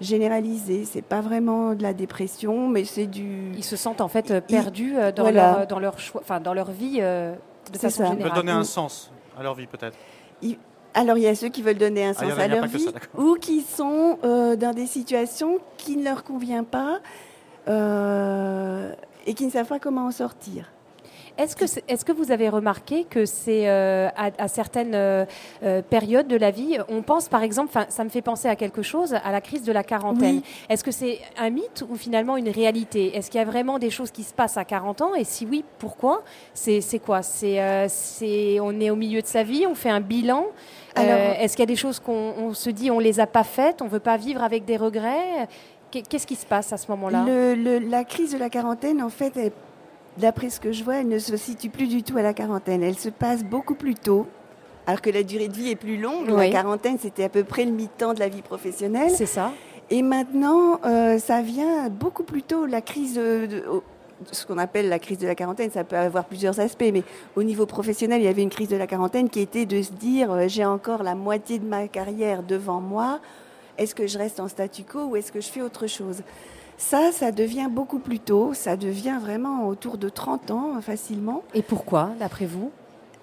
généralisé. 0.00 0.84
C'est 0.86 1.02
pas 1.02 1.20
vraiment 1.20 1.74
de 1.74 1.82
la 1.82 1.92
dépression, 1.92 2.68
mais 2.68 2.84
c'est 2.84 3.06
du. 3.06 3.52
Ils 3.56 3.64
se 3.64 3.76
sentent 3.76 4.00
en 4.00 4.08
fait 4.08 4.40
perdus 4.46 4.94
euh, 4.96 5.12
dans, 5.12 5.24
Voilà. 5.24 5.58
leur, 5.58 5.66
dans, 5.66 5.78
leur 5.78 5.98
choix, 5.98 6.20
enfin, 6.22 6.40
dans 6.40 6.54
leur 6.54 6.70
vie 6.70 6.98
euh, 7.00 7.34
de 7.72 7.78
façon 7.78 7.98
ça. 7.98 8.04
Ils 8.04 8.08
veulent 8.10 8.18
générale. 8.18 8.36
donner 8.38 8.52
un 8.52 8.64
sens 8.64 9.10
à 9.38 9.42
leur 9.42 9.54
vie 9.54 9.66
peut-être. 9.66 9.96
Alors 10.92 11.16
il 11.18 11.22
y 11.22 11.28
a 11.28 11.34
ceux 11.36 11.50
qui 11.50 11.62
veulent 11.62 11.78
donner 11.78 12.04
un 12.04 12.10
Ah, 12.16 12.24
sens 12.30 12.32
a- 12.38 12.42
à 12.42 12.48
leur 12.48 12.66
vie, 12.66 12.80
ça, 12.82 12.90
ou 13.16 13.34
qui 13.36 13.60
sont 13.60 14.18
euh, 14.24 14.56
dans 14.56 14.72
des 14.74 14.86
situations 14.86 15.58
qui 15.76 15.96
ne 15.96 16.02
leur 16.04 16.24
conviennent 16.24 16.64
pas 16.64 16.98
euh, 17.68 18.92
et 19.30 19.34
qui 19.34 19.46
ne 19.46 19.50
savent 19.50 19.68
pas 19.68 19.78
comment 19.78 20.06
en 20.06 20.10
sortir. 20.10 20.72
Est-ce 21.38 21.54
que, 21.54 21.64
est-ce 21.86 22.04
que 22.04 22.10
vous 22.10 22.32
avez 22.32 22.48
remarqué 22.48 23.04
que 23.04 23.24
c'est 23.24 23.68
euh, 23.68 24.08
à, 24.16 24.30
à 24.36 24.48
certaines 24.48 24.94
euh, 24.94 25.24
euh, 25.62 25.82
périodes 25.82 26.26
de 26.26 26.36
la 26.36 26.50
vie, 26.50 26.78
on 26.88 27.02
pense 27.02 27.28
par 27.28 27.44
exemple, 27.44 27.72
ça 27.88 28.02
me 28.04 28.08
fait 28.08 28.22
penser 28.22 28.48
à 28.48 28.56
quelque 28.56 28.82
chose, 28.82 29.14
à 29.14 29.30
la 29.30 29.40
crise 29.40 29.62
de 29.62 29.70
la 29.70 29.84
quarantaine. 29.84 30.38
Oui. 30.38 30.42
Est-ce 30.68 30.82
que 30.82 30.90
c'est 30.90 31.20
un 31.38 31.50
mythe 31.50 31.84
ou 31.88 31.94
finalement 31.94 32.36
une 32.36 32.48
réalité? 32.48 33.16
Est-ce 33.16 33.30
qu'il 33.30 33.38
y 33.38 33.42
a 33.42 33.46
vraiment 33.46 33.78
des 33.78 33.90
choses 33.90 34.10
qui 34.10 34.24
se 34.24 34.34
passent 34.34 34.56
à 34.56 34.64
40 34.64 35.00
ans? 35.00 35.14
Et 35.14 35.22
si 35.22 35.46
oui, 35.46 35.64
pourquoi? 35.78 36.24
C'est 36.52 36.82
quoi? 36.98 37.22
C'est 37.22 37.62
euh, 37.62 37.86
on 38.60 38.80
est 38.80 38.90
au 38.90 38.96
milieu 38.96 39.22
de 39.22 39.26
sa 39.28 39.44
vie, 39.44 39.64
on 39.64 39.76
fait 39.76 39.90
un 39.90 40.00
bilan. 40.00 40.46
Est-ce 40.96 41.54
qu'il 41.54 41.62
y 41.62 41.62
a 41.62 41.66
des 41.66 41.76
choses 41.76 42.00
qu'on 42.00 42.34
on 42.36 42.52
se 42.52 42.68
dit 42.68 42.90
on 42.90 42.98
les 42.98 43.20
a 43.20 43.28
pas 43.28 43.44
faites, 43.44 43.80
on 43.80 43.86
veut 43.86 44.00
pas 44.00 44.16
vivre 44.16 44.42
avec 44.42 44.64
des 44.64 44.76
regrets? 44.76 45.46
Qu'est-ce 45.90 46.26
qui 46.26 46.36
se 46.36 46.46
passe 46.46 46.72
à 46.72 46.76
ce 46.76 46.90
moment-là 46.90 47.24
la 47.80 48.04
crise 48.04 48.32
de 48.32 48.38
la 48.38 48.48
quarantaine, 48.50 49.02
en 49.02 49.08
fait, 49.10 49.52
d'après 50.18 50.50
ce 50.50 50.60
que 50.60 50.72
je 50.72 50.84
vois, 50.84 50.96
elle 50.96 51.08
ne 51.08 51.18
se 51.18 51.36
situe 51.36 51.68
plus 51.70 51.88
du 51.88 52.02
tout 52.02 52.16
à 52.16 52.22
la 52.22 52.32
quarantaine. 52.34 52.82
Elle 52.82 52.96
se 52.98 53.08
passe 53.08 53.42
beaucoup 53.44 53.74
plus 53.74 53.94
tôt. 53.94 54.26
Alors 54.86 55.00
que 55.00 55.10
la 55.10 55.22
durée 55.22 55.48
de 55.48 55.52
vie 55.54 55.70
est 55.70 55.76
plus 55.76 55.96
longue. 55.98 56.26
Oui. 56.28 56.36
La 56.36 56.50
quarantaine, 56.50 56.96
c'était 56.98 57.24
à 57.24 57.28
peu 57.28 57.44
près 57.44 57.64
le 57.64 57.70
mi-temps 57.72 58.14
de 58.14 58.18
la 58.20 58.28
vie 58.28 58.42
professionnelle. 58.42 59.10
C'est 59.14 59.26
ça. 59.26 59.52
Et 59.90 60.02
maintenant, 60.02 60.80
euh, 60.84 61.18
ça 61.18 61.42
vient 61.42 61.88
beaucoup 61.88 62.22
plus 62.22 62.42
tôt. 62.42 62.66
La 62.66 62.80
crise, 62.80 63.14
de, 63.14 63.46
de- 63.46 63.64
au- 63.68 63.82
ce 64.32 64.46
qu'on 64.46 64.58
appelle 64.58 64.88
la 64.88 64.98
crise 64.98 65.18
de 65.18 65.26
la 65.26 65.34
quarantaine, 65.34 65.70
ça 65.70 65.82
peut 65.84 65.96
avoir 65.96 66.24
plusieurs 66.24 66.60
aspects, 66.60 66.90
mais 66.92 67.02
au 67.36 67.42
niveau 67.42 67.66
professionnel, 67.66 68.20
il 68.20 68.24
y 68.24 68.28
avait 68.28 68.42
une 68.42 68.50
crise 68.50 68.68
de 68.68 68.76
la 68.76 68.86
quarantaine 68.86 69.28
qui 69.28 69.40
était 69.40 69.66
de 69.66 69.80
se 69.82 69.92
dire 69.92 70.30
euh, 70.32 70.44
j'ai 70.46 70.64
encore 70.64 71.02
la 71.02 71.14
moitié 71.14 71.58
de 71.58 71.66
ma 71.66 71.88
carrière 71.88 72.42
devant 72.42 72.80
moi. 72.80 73.18
Est-ce 73.80 73.94
que 73.94 74.06
je 74.06 74.18
reste 74.18 74.40
en 74.40 74.46
statu 74.46 74.84
quo 74.84 75.06
ou 75.06 75.16
est-ce 75.16 75.32
que 75.32 75.40
je 75.40 75.48
fais 75.48 75.62
autre 75.62 75.86
chose? 75.86 76.22
Ça, 76.76 77.12
ça 77.12 77.32
devient 77.32 77.68
beaucoup 77.70 77.98
plus 77.98 78.18
tôt. 78.18 78.52
Ça 78.52 78.76
devient 78.76 79.18
vraiment 79.20 79.66
autour 79.68 79.96
de 79.96 80.10
30 80.10 80.50
ans 80.50 80.76
euh, 80.76 80.80
facilement. 80.82 81.42
Et 81.54 81.62
pourquoi, 81.62 82.10
d'après 82.20 82.44
vous? 82.44 82.70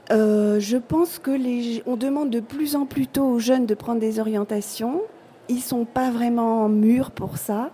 Euh, 0.10 0.60
je 0.60 0.78
pense 0.78 1.20
que 1.20 1.30
les, 1.30 1.84
on 1.86 1.96
demande 1.96 2.32
de 2.32 2.40
plus 2.40 2.76
en 2.76 2.88
plus 2.88 3.06
tôt 3.06 3.26
aux 3.26 3.40
jeunes 3.40 3.68
de 3.68 3.76
prendre 3.76 4.00
des 4.00 4.20
orientations. 4.20 5.02
Ils 5.48 5.62
sont 5.62 5.86
pas 5.86 6.10
vraiment 6.10 6.68
mûrs 6.70 7.12
pour 7.12 7.38
ça. 7.38 7.70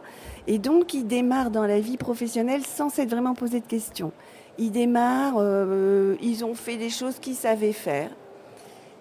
Et 0.47 0.59
donc, 0.59 0.93
ils 0.93 1.07
démarrent 1.07 1.51
dans 1.51 1.65
la 1.65 1.79
vie 1.79 1.97
professionnelle 1.97 2.65
sans 2.65 2.89
s'être 2.89 3.09
vraiment 3.09 3.33
posé 3.33 3.61
de 3.61 3.65
questions. 3.65 4.11
Ils 4.57 4.71
démarrent, 4.71 5.37
euh, 5.37 6.15
ils 6.21 6.43
ont 6.43 6.53
fait 6.53 6.75
des 6.75 6.89
choses 6.89 7.17
qu'ils 7.19 7.35
savaient 7.35 7.71
faire. 7.71 8.09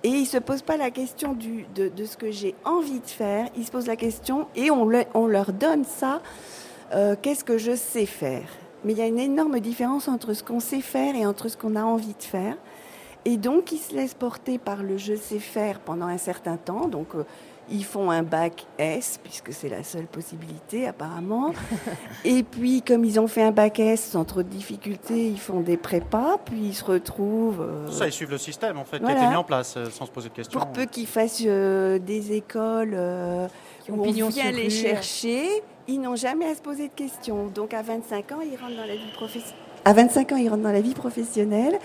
Et 0.04 0.08
ils 0.08 0.26
se 0.26 0.38
posent 0.38 0.62
pas 0.62 0.76
la 0.76 0.90
question 0.90 1.36
de, 1.74 2.04
ce 2.04 2.16
que 2.16 2.30
j'ai 2.30 2.54
envie 2.64 3.00
de 3.00 3.06
faire. 3.06 3.48
Ils 3.56 3.64
se 3.64 3.70
posent 3.70 3.86
la 3.86 3.96
question 3.96 4.48
et 4.56 4.70
on 4.70 5.26
leur 5.26 5.52
donne 5.52 5.84
ça. 5.84 6.20
euh, 6.92 7.14
Qu'est-ce 7.20 7.44
que 7.44 7.56
je 7.56 7.76
sais 7.76 8.06
faire? 8.06 8.48
Mais 8.84 8.92
il 8.94 8.98
y 8.98 9.02
a 9.02 9.06
une 9.06 9.20
énorme 9.20 9.60
différence 9.60 10.08
entre 10.08 10.32
ce 10.32 10.42
qu'on 10.42 10.58
sait 10.58 10.80
faire 10.80 11.14
et 11.14 11.24
entre 11.24 11.48
ce 11.48 11.56
qu'on 11.56 11.76
a 11.76 11.84
envie 11.84 12.14
de 12.18 12.22
faire. 12.22 12.56
Et 13.24 13.36
donc, 13.36 13.70
ils 13.70 13.78
se 13.78 13.94
laissent 13.94 14.14
porter 14.14 14.58
par 14.58 14.82
le 14.82 14.96
je 14.96 15.14
sais 15.14 15.38
faire 15.38 15.78
pendant 15.78 16.06
un 16.06 16.18
certain 16.18 16.56
temps. 16.56 16.88
Donc, 16.88 17.14
euh, 17.14 17.24
ils 17.72 17.84
font 17.84 18.10
un 18.10 18.22
bac 18.22 18.66
S, 18.78 19.18
puisque 19.24 19.52
c'est 19.52 19.68
la 19.70 19.82
seule 19.82 20.04
possibilité 20.06 20.86
apparemment. 20.86 21.52
Et 22.24 22.42
puis, 22.42 22.82
comme 22.82 23.04
ils 23.04 23.18
ont 23.18 23.26
fait 23.26 23.42
un 23.42 23.50
bac 23.50 23.80
S 23.80 24.02
sans 24.10 24.24
trop 24.24 24.42
de 24.42 24.48
difficultés, 24.48 25.26
ils 25.28 25.40
font 25.40 25.60
des 25.60 25.76
prépas, 25.76 26.36
puis 26.44 26.58
ils 26.66 26.74
se 26.74 26.84
retrouvent. 26.84 27.62
euh, 27.62 27.90
Ça, 27.90 28.06
ils 28.06 28.12
suivent 28.12 28.30
le 28.30 28.38
système 28.38 28.78
en 28.78 28.84
fait 28.84 28.98
qui 28.98 29.04
a 29.04 29.06
Voilà. 29.06 29.20
été 29.22 29.30
mis 29.30 29.36
en 29.36 29.44
place 29.44 29.74
euh, 29.76 29.86
sans 29.90 30.06
se 30.06 30.10
poser 30.10 30.28
de 30.28 30.34
questions. 30.34 30.60
pour 30.60 30.68
peu 30.70 30.84
qu'ils 30.84 31.06
fassent 31.06 31.42
euh, 31.46 31.98
des 31.98 32.32
écoles 32.32 32.92
euh, 32.94 33.48
Qui 33.84 33.90
ont 33.90 33.94
où 33.96 34.04
on 34.06 34.10
vient 34.28 34.50
les 34.52 34.70
chercher, 34.70 35.42
ils 35.88 35.98
n'ont 36.00 36.14
jamais 36.16 36.46
à 36.46 36.54
se 36.54 36.60
poser 36.62 36.88
de 36.88 36.94
questions. 36.94 37.46
Donc 37.46 37.74
à 37.74 37.82
25 37.82 38.32
ans, 38.32 38.38
ils 38.42 38.56
rentrent 38.60 38.76
dans 38.76 38.86
la 38.86 38.94
vie 38.96 39.12
professionnelle. 39.14 39.56
À 39.84 39.92
25 39.94 40.32
ans, 40.32 40.36
ils 40.36 40.48
rentrent 40.48 40.62
dans 40.62 40.70
la 40.72 40.80
vie 40.80 40.94
professionnelle. 40.94 41.78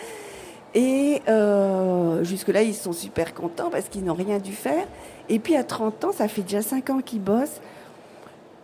Et 0.75 1.21
euh, 1.27 2.23
jusque-là, 2.23 2.61
ils 2.61 2.75
sont 2.75 2.91
super 2.93 3.33
contents 3.33 3.69
parce 3.71 3.87
qu'ils 3.89 4.03
n'ont 4.03 4.13
rien 4.13 4.37
dû 4.37 4.51
faire. 4.53 4.85
Et 5.29 5.39
puis 5.39 5.55
à 5.55 5.63
30 5.63 6.05
ans, 6.05 6.11
ça 6.11 6.27
fait 6.27 6.41
déjà 6.41 6.61
5 6.61 6.89
ans 6.89 7.01
qu'ils 7.01 7.21
bossent. 7.21 7.61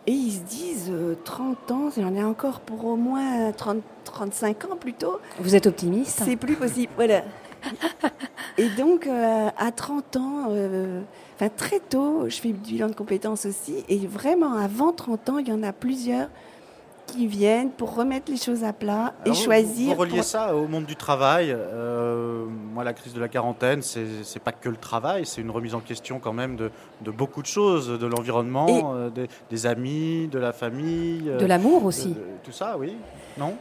Et 0.05 0.11
ils 0.11 0.33
se 0.33 0.39
disent, 0.39 0.89
euh, 0.91 1.15
30 1.23 1.71
ans, 1.71 1.89
j'en 1.95 2.13
ai 2.13 2.23
encore 2.23 2.59
pour 2.59 2.83
au 2.85 2.97
moins 2.97 3.51
30, 3.53 3.81
35 4.03 4.65
ans 4.65 4.75
plutôt. 4.77 5.19
Vous 5.39 5.55
êtes 5.55 5.65
optimiste 5.65 6.21
C'est 6.25 6.35
plus 6.35 6.55
possible, 6.55 6.91
voilà. 6.95 7.23
Et 8.57 8.67
donc, 8.69 9.07
euh, 9.07 9.49
à 9.57 9.71
30 9.71 10.17
ans, 10.17 10.47
euh, 10.49 11.01
enfin 11.35 11.49
très 11.55 11.79
tôt, 11.79 12.25
je 12.27 12.35
fais 12.35 12.49
du 12.49 12.71
bilan 12.71 12.89
de 12.89 12.95
compétences 12.95 13.45
aussi. 13.45 13.85
Et 13.87 14.05
vraiment, 14.05 14.53
avant 14.53 14.91
30 14.91 15.29
ans, 15.29 15.37
il 15.37 15.47
y 15.47 15.53
en 15.53 15.63
a 15.63 15.71
plusieurs 15.71 16.27
qui 17.07 17.27
viennent 17.27 17.69
pour 17.69 17.95
remettre 17.95 18.31
les 18.31 18.37
choses 18.37 18.63
à 18.63 18.73
plat 18.73 19.13
et 19.25 19.29
vous- 19.29 19.35
choisir. 19.35 19.93
Vous 19.93 19.99
reliez 20.01 20.15
pour- 20.17 20.23
ça 20.23 20.55
au 20.55 20.67
monde 20.67 20.85
du 20.85 20.95
travail. 20.95 21.51
Euh, 21.51 22.45
moi, 22.73 22.83
la 22.83 22.93
crise 22.93 23.13
de 23.13 23.19
la 23.19 23.27
quarantaine, 23.27 23.81
c'est 23.81 24.39
pas 24.43 24.51
que 24.51 24.69
le 24.69 24.77
travail, 24.77 25.25
c'est 25.25 25.41
une 25.41 25.51
remise 25.51 25.75
en 25.75 25.79
question 25.79 26.19
quand 26.19 26.33
même 26.33 26.55
de, 26.55 26.71
de 27.01 27.11
beaucoup 27.11 27.41
de 27.41 27.47
choses, 27.47 27.87
de 27.99 28.05
l'environnement, 28.07 28.93
euh, 28.95 29.09
des, 29.09 29.27
des 29.49 29.65
amis, 29.65 30.27
de 30.27 30.39
la 30.39 30.53
famille, 30.53 31.23
euh, 31.27 31.37
De 31.37 31.45
l'amour 31.45 31.85
aussi. 31.85 32.15
tout 32.43 32.51
ça, 32.51 32.75
oui. 32.79 32.95
Non? 33.37 33.53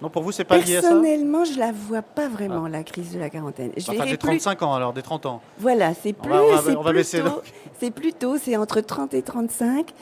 Non, 0.00 0.08
pour 0.10 0.22
vous, 0.22 0.30
c'est 0.30 0.44
pas 0.44 0.58
lié 0.58 0.76
à 0.76 0.80
ça? 0.80 0.90
Personnellement, 0.90 1.44
je 1.44 1.58
la 1.58 1.72
vois 1.72 2.02
pas 2.02 2.28
vraiment 2.28 2.68
la 2.68 2.84
crise 2.84 3.12
de 3.12 3.18
la 3.18 3.30
quarantaine. 3.30 3.72
Je 3.76 3.82
Enfin, 3.90 4.04
des 4.04 4.10
plus. 4.10 4.18
35 4.18 4.62
ans 4.62 4.72
alors, 4.74 4.92
des 4.92 5.02
30 5.02 5.26
ans. 5.26 5.40
Voilà, 5.58 5.92
c'est 5.92 6.14
On 6.20 6.22
plus. 6.22 6.30
va- 6.30 6.42
on 6.44 6.46
va- 6.56 6.78
on 6.78 6.82
va 6.82 6.92
plutôt-. 6.92 7.42
C'est 7.80 7.90
plutôt, 7.90 8.38
c'est 8.38 8.56
entre 8.56 8.80
30 8.80 9.12
et 9.14 9.22
35. 9.22 9.92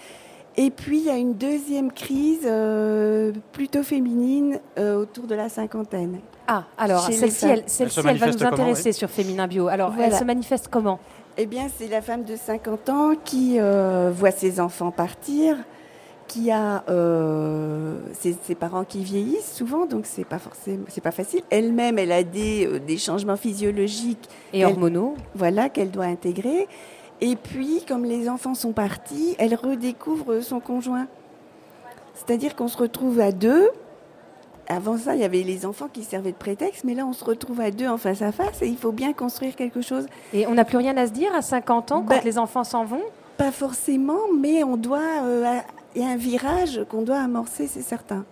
Et 0.59 0.71
puis, 0.71 0.99
il 1.01 1.05
y 1.05 1.11
a 1.11 1.17
une 1.17 1.35
deuxième 1.35 1.93
crise 1.93 2.47
euh, 2.47 3.33
plutôt 3.53 3.83
féminine 3.83 4.59
euh, 4.79 5.03
autour 5.03 5.27
de 5.27 5.35
la 5.35 5.49
cinquantaine. 5.49 6.21
Ah, 6.49 6.65
alors 6.79 7.03
celle-ci, 7.03 7.47
elle, 7.47 7.65
celle-ci, 7.67 8.01
Elle 8.01 8.09
elle 8.11 8.19
va 8.19 8.31
nous 8.31 8.45
intéresser 8.45 8.93
sur 8.93 9.11
Féminin 9.11 9.47
Bio. 9.47 9.69
Alors, 9.69 9.93
elle 9.99 10.15
se 10.15 10.25
manifeste 10.25 10.69
comment 10.71 10.99
Eh 11.37 11.47
bien, 11.47 11.67
c'est 11.77 11.89
la 11.89 12.01
femme 12.01 12.25
de 12.25 12.37
50 12.37 12.89
ans 12.89 13.13
qui 13.23 13.57
euh, 13.59 14.11
voit 14.15 14.31
ses 14.31 14.61
enfants 14.61 14.93
partir, 14.93 15.57
qui 16.27 16.51
a 16.51 16.85
euh, 16.89 17.99
ses, 18.13 18.37
ses 18.43 18.55
parents 18.55 18.85
qui 18.85 19.03
vieillissent 19.03 19.53
souvent, 19.53 19.87
donc 19.87 20.07
c'est 20.07 20.25
pas 20.25 20.39
forcément, 20.39 20.85
c'est 20.89 21.01
pas 21.01 21.11
facile. 21.11 21.43
Elle-même, 21.51 21.99
elle 21.99 22.13
a 22.13 22.23
des, 22.23 22.67
euh, 22.67 22.79
des 22.79 22.97
changements 22.97 23.37
physiologiques, 23.37 24.29
Et 24.53 24.65
hormonaux 24.65 25.17
voilà, 25.35 25.69
qu'elle 25.69 25.91
doit 25.91 26.05
intégrer. 26.07 26.67
Et 27.21 27.37
puis, 27.37 27.83
comme 27.89 28.05
les 28.05 28.29
enfants 28.29 28.55
sont 28.55 28.73
partis, 28.73 29.35
elle 29.39 29.55
redécouvre 29.55 30.41
son 30.43 30.61
conjoint. 30.61 31.07
C'est-à-dire 32.15 32.55
qu'on 32.57 32.69
se 32.69 32.77
retrouve 32.77 33.21
à 33.21 33.33
deux. 33.33 33.71
Avant 34.69 34.99
ça, 34.99 35.15
il 35.15 35.21
y 35.21 35.25
avait 35.25 35.43
les 35.43 35.65
enfants 35.65 35.89
qui 35.93 36.03
servaient 36.03 36.33
de 36.33 36.37
prétexte, 36.37 36.83
mais 36.85 36.95
là, 36.95 37.07
on 37.07 37.13
se 37.13 37.25
retrouve 37.25 37.61
à 37.61 37.71
deux 37.71 37.87
en 37.87 37.99
face 37.99 38.21
à 38.21 38.33
face 38.33 38.63
et 38.63 38.67
il 38.67 38.77
faut 38.77 38.91
bien 38.93 39.13
construire 39.13 39.55
quelque 39.55 39.81
chose. 39.81 40.07
Et 40.33 40.47
on 40.47 40.55
n'a 40.55 40.65
plus 40.65 40.77
rien 40.79 40.97
à 40.97 41.07
se 41.07 41.13
dire 41.13 41.33
à 41.35 41.41
50 41.43 41.93
ans 41.93 42.01
quand 42.03 42.17
Ben- 42.17 42.25
les 42.25 42.37
enfants 42.37 42.65
s'en 42.65 42.85
vont? 42.85 43.03
Pas 43.37 43.53
forcément, 43.53 44.19
mais 44.39 44.65
on 44.65 44.77
doit. 44.77 45.23
euh, 45.23 45.59
Il 45.95 46.03
y 46.03 46.05
a 46.05 46.09
un 46.09 46.17
virage 46.17 46.85
qu'on 46.91 47.03
doit 47.03 47.19
amorcer, 47.21 47.67
c'est 47.69 47.81
certain. 47.83 48.25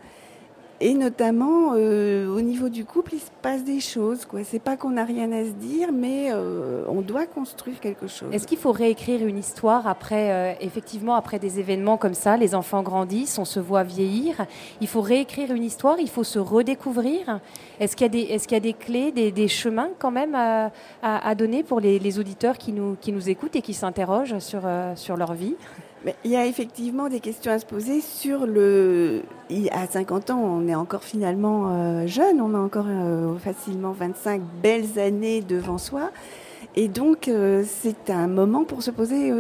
Et 0.87 0.93
notamment, 0.93 1.73
euh, 1.75 2.29
au 2.29 2.43
niveau 2.43 2.69
du 2.69 2.85
couple, 2.85 3.15
il 3.15 3.19
se 3.19 3.31
passe 3.41 3.65
des 3.65 3.81
choses. 3.81 4.27
quoi. 4.27 4.45
C'est 4.45 4.59
pas 4.59 4.77
qu'on 4.77 4.91
n'a 4.91 5.07
rien 5.07 5.33
à 5.33 5.43
se 5.43 5.53
dire, 5.53 5.93
mais 5.93 6.29
euh, 6.31 6.85
on 6.89 7.01
doit 7.01 7.25
construire 7.25 7.81
quelque 7.81 8.07
chose. 8.07 8.29
Est-ce 8.33 8.47
qu'il 8.47 8.59
faut 8.59 8.71
réécrire 8.71 9.27
une 9.27 9.39
histoire 9.39 9.87
après, 9.87 10.31
euh, 10.31 10.53
effectivement, 10.61 11.15
après 11.15 11.39
des 11.39 11.59
événements 11.59 11.97
comme 11.97 12.13
ça? 12.13 12.37
Les 12.37 12.55
enfants 12.55 12.83
grandissent, 12.83 13.39
on 13.39 13.47
se 13.47 13.61
voit 13.61 13.83
vieillir. 13.83 14.45
Il 14.83 14.87
faut 14.87 15.01
réécrire 15.01 15.55
une 15.55 15.65
histoire, 15.65 15.99
il 16.01 16.11
faut 16.11 16.23
se 16.23 16.39
redécouvrir. 16.39 17.41
Est-ce 17.81 17.97
qu'il 17.97 18.05
y 18.15 18.55
a 18.55 18.61
des, 18.61 18.75
clés, 18.75 19.11
des, 19.11 19.49
chemins 19.49 19.89
quand 19.99 20.11
même 20.11 20.35
à, 20.35 21.35
donner 21.35 21.63
pour 21.63 21.81
les, 21.81 22.19
auditeurs 22.19 22.59
qui 22.59 22.73
nous, 22.75 23.29
écoutent 23.31 23.57
et 23.57 23.63
qui 23.63 23.73
s'interrogent 23.73 24.39
sur 24.39 25.17
leur 25.17 25.33
vie? 25.33 25.57
Il 26.25 26.31
y 26.31 26.37
a 26.37 26.47
effectivement 26.47 27.09
des 27.09 27.21
questions 27.21 27.53
à 27.53 27.59
se 27.59 27.67
poser 27.67 28.01
sur 28.01 28.47
le. 28.47 29.23
À 29.73 29.87
50 29.87 30.31
ans, 30.31 30.41
on 30.41 30.69
est 30.69 30.75
encore 30.75 31.03
finalement 31.03 31.71
euh, 31.71 32.07
jeune, 32.07 32.41
on 32.41 32.55
a 32.55 32.59
encore 32.59 32.87
euh, 32.89 33.37
facilement 33.39 33.93
25 33.93 34.43
belles 34.63 34.99
années 34.99 35.41
devant 35.41 35.79
soi. 35.79 36.11
Et 36.77 36.89
donc, 36.89 37.29
euh, 37.29 37.63
c'est 37.67 38.11
un 38.11 38.27
moment 38.27 38.65
pour 38.65 38.83
se 38.83 38.91
poser, 38.91 39.31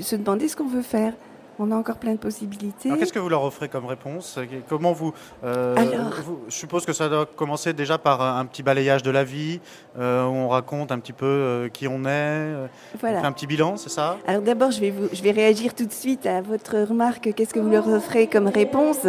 se 0.00 0.16
demander 0.16 0.48
ce 0.48 0.56
qu'on 0.56 0.68
veut 0.68 0.82
faire. 0.82 1.14
On 1.58 1.70
a 1.70 1.76
encore 1.76 1.96
plein 1.96 2.12
de 2.12 2.18
possibilités. 2.18 2.88
Qu'est-ce 2.98 3.12
que 3.12 3.18
vous 3.18 3.28
leur 3.28 3.44
offrez 3.44 3.68
comme 3.68 3.84
réponse 3.86 4.38
Comment 4.68 4.92
vous, 4.92 5.12
euh, 5.44 5.76
Alors- 5.76 6.10
vous- 6.24 6.40
Je 6.48 6.54
suppose 6.54 6.86
que 6.86 6.92
ça 6.92 7.08
doit 7.08 7.26
commencer 7.26 7.72
déjà 7.72 7.98
par 7.98 8.20
un 8.22 8.44
petit 8.46 8.62
balayage 8.62 9.02
de 9.02 9.10
la 9.10 9.22
vie, 9.22 9.60
euh, 9.98 10.24
où 10.26 10.30
on 10.32 10.48
raconte 10.48 10.90
un 10.92 10.98
petit 10.98 11.12
peu 11.12 11.26
euh, 11.26 11.68
qui 11.68 11.86
on 11.86 12.04
est, 12.04 12.54
on 12.94 12.98
Voilà. 12.98 13.20
fait 13.20 13.26
un 13.26 13.32
petit 13.32 13.46
bilan, 13.46 13.76
c'est 13.76 13.90
ça? 13.90 14.16
Alors 14.26 14.42
d'abord, 14.42 14.70
je 14.70 14.80
vais, 14.80 14.90
vous, 14.90 15.08
je 15.12 15.22
vais 15.22 15.30
réagir 15.30 15.74
tout 15.74 15.84
de 15.86 15.92
suite 15.92 16.26
à 16.26 16.40
votre 16.40 16.78
remarque. 16.78 17.32
Qu'est-ce 17.34 17.52
que 17.54 17.60
vous 17.60 17.70
leur 17.70 17.86
offrez 17.86 18.26
comme 18.26 18.48
réponse? 18.48 19.06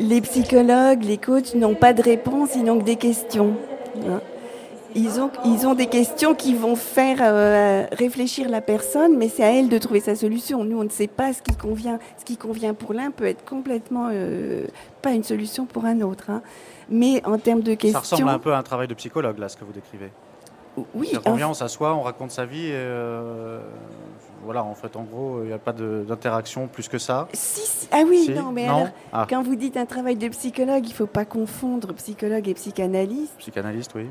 Les 0.00 0.20
psychologues, 0.22 1.04
les 1.04 1.18
coachs 1.18 1.54
n'ont 1.54 1.74
pas 1.76 1.92
de 1.92 2.02
réponse, 2.02 2.50
ils 2.56 2.64
n'ont 2.64 2.78
que 2.78 2.84
des 2.84 2.96
questions. 2.96 3.54
hein. 4.08 4.20
Ils 4.96 5.20
ont, 5.20 5.30
ils 5.44 5.66
ont 5.66 5.74
des 5.74 5.86
questions 5.86 6.34
qui 6.34 6.54
vont 6.54 6.76
faire 6.76 7.18
euh, 7.20 7.84
réfléchir 7.92 8.48
la 8.48 8.60
personne, 8.60 9.16
mais 9.16 9.28
c'est 9.28 9.42
à 9.42 9.50
elle 9.52 9.68
de 9.68 9.78
trouver 9.78 9.98
sa 10.00 10.14
solution. 10.14 10.62
Nous, 10.64 10.78
on 10.78 10.84
ne 10.84 10.88
sait 10.88 11.08
pas 11.08 11.32
ce 11.32 11.42
qui 11.42 11.56
convient. 11.56 11.98
Ce 12.18 12.24
qui 12.24 12.36
convient 12.36 12.74
pour 12.74 12.92
l'un 12.94 13.10
peut 13.10 13.26
être 13.26 13.44
complètement 13.44 14.08
euh, 14.12 14.66
pas 15.02 15.10
une 15.10 15.24
solution 15.24 15.66
pour 15.66 15.84
un 15.84 16.00
autre. 16.00 16.30
hein. 16.30 16.42
Mais 16.88 17.20
en 17.26 17.38
termes 17.38 17.62
de 17.62 17.72
Ça 17.72 17.76
questions, 17.76 18.00
ressemble 18.00 18.28
un 18.28 18.38
peu 18.38 18.52
à 18.52 18.58
un 18.58 18.62
travail 18.62 18.86
de 18.86 18.94
psychologue, 18.94 19.38
là, 19.38 19.48
ce 19.48 19.56
que 19.56 19.64
vous 19.64 19.72
décrivez. 19.72 20.12
oui, 20.76 21.08
C'est-à-dire 21.10 21.22
qu'on 21.22 21.30
en 21.32 21.34
vient, 21.34 21.48
on 21.48 21.54
s'assoit, 21.54 21.94
on 21.94 22.02
raconte 22.02 22.30
sa 22.30 22.44
vie, 22.44 22.66
et 22.66 22.72
euh, 22.74 23.58
voilà, 24.44 24.62
en 24.62 24.74
fait, 24.74 24.94
en 24.96 25.02
gros, 25.02 25.40
il 25.42 25.46
n'y 25.48 25.52
a 25.54 25.58
pas 25.58 25.72
d'interaction 25.72 26.68
plus 26.68 26.86
que 26.88 26.98
ça. 26.98 27.26
Si, 27.32 27.60
si. 27.66 27.88
Ah 27.90 28.02
oui, 28.06 28.24
Si 28.26 28.30
non, 28.32 28.52
mais 28.52 28.66
Non? 28.68 28.76
alors, 28.76 28.88
Ah, 29.12 29.26
quand 29.28 29.42
vous 29.42 29.56
dites 29.56 29.76
un 29.76 29.86
travail 29.86 30.16
de 30.16 30.28
psychologue, 30.28 30.84
il 30.84 30.90
ne 30.90 30.94
faut 30.94 31.06
pas 31.06 31.24
confondre 31.24 31.92
psychologue 31.94 32.46
et 32.48 32.54
psychanalyste. 32.54 33.32
psychanalyste, 33.38 33.92
oui. 33.96 34.06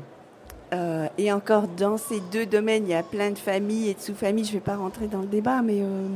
Euh, 0.72 1.06
et 1.18 1.30
encore, 1.32 1.68
dans 1.68 1.96
ces 1.98 2.20
deux 2.32 2.46
domaines, 2.46 2.84
il 2.86 2.90
y 2.90 2.94
a 2.94 3.02
plein 3.02 3.30
de 3.30 3.38
familles 3.38 3.90
et 3.90 3.94
de 3.94 4.00
sous-familles. 4.00 4.44
Je 4.44 4.50
ne 4.50 4.54
vais 4.54 4.60
pas 4.64 4.76
rentrer 4.76 5.06
dans 5.06 5.20
le 5.20 5.26
débat, 5.26 5.62
mais 5.62 5.80
euh, 5.82 6.06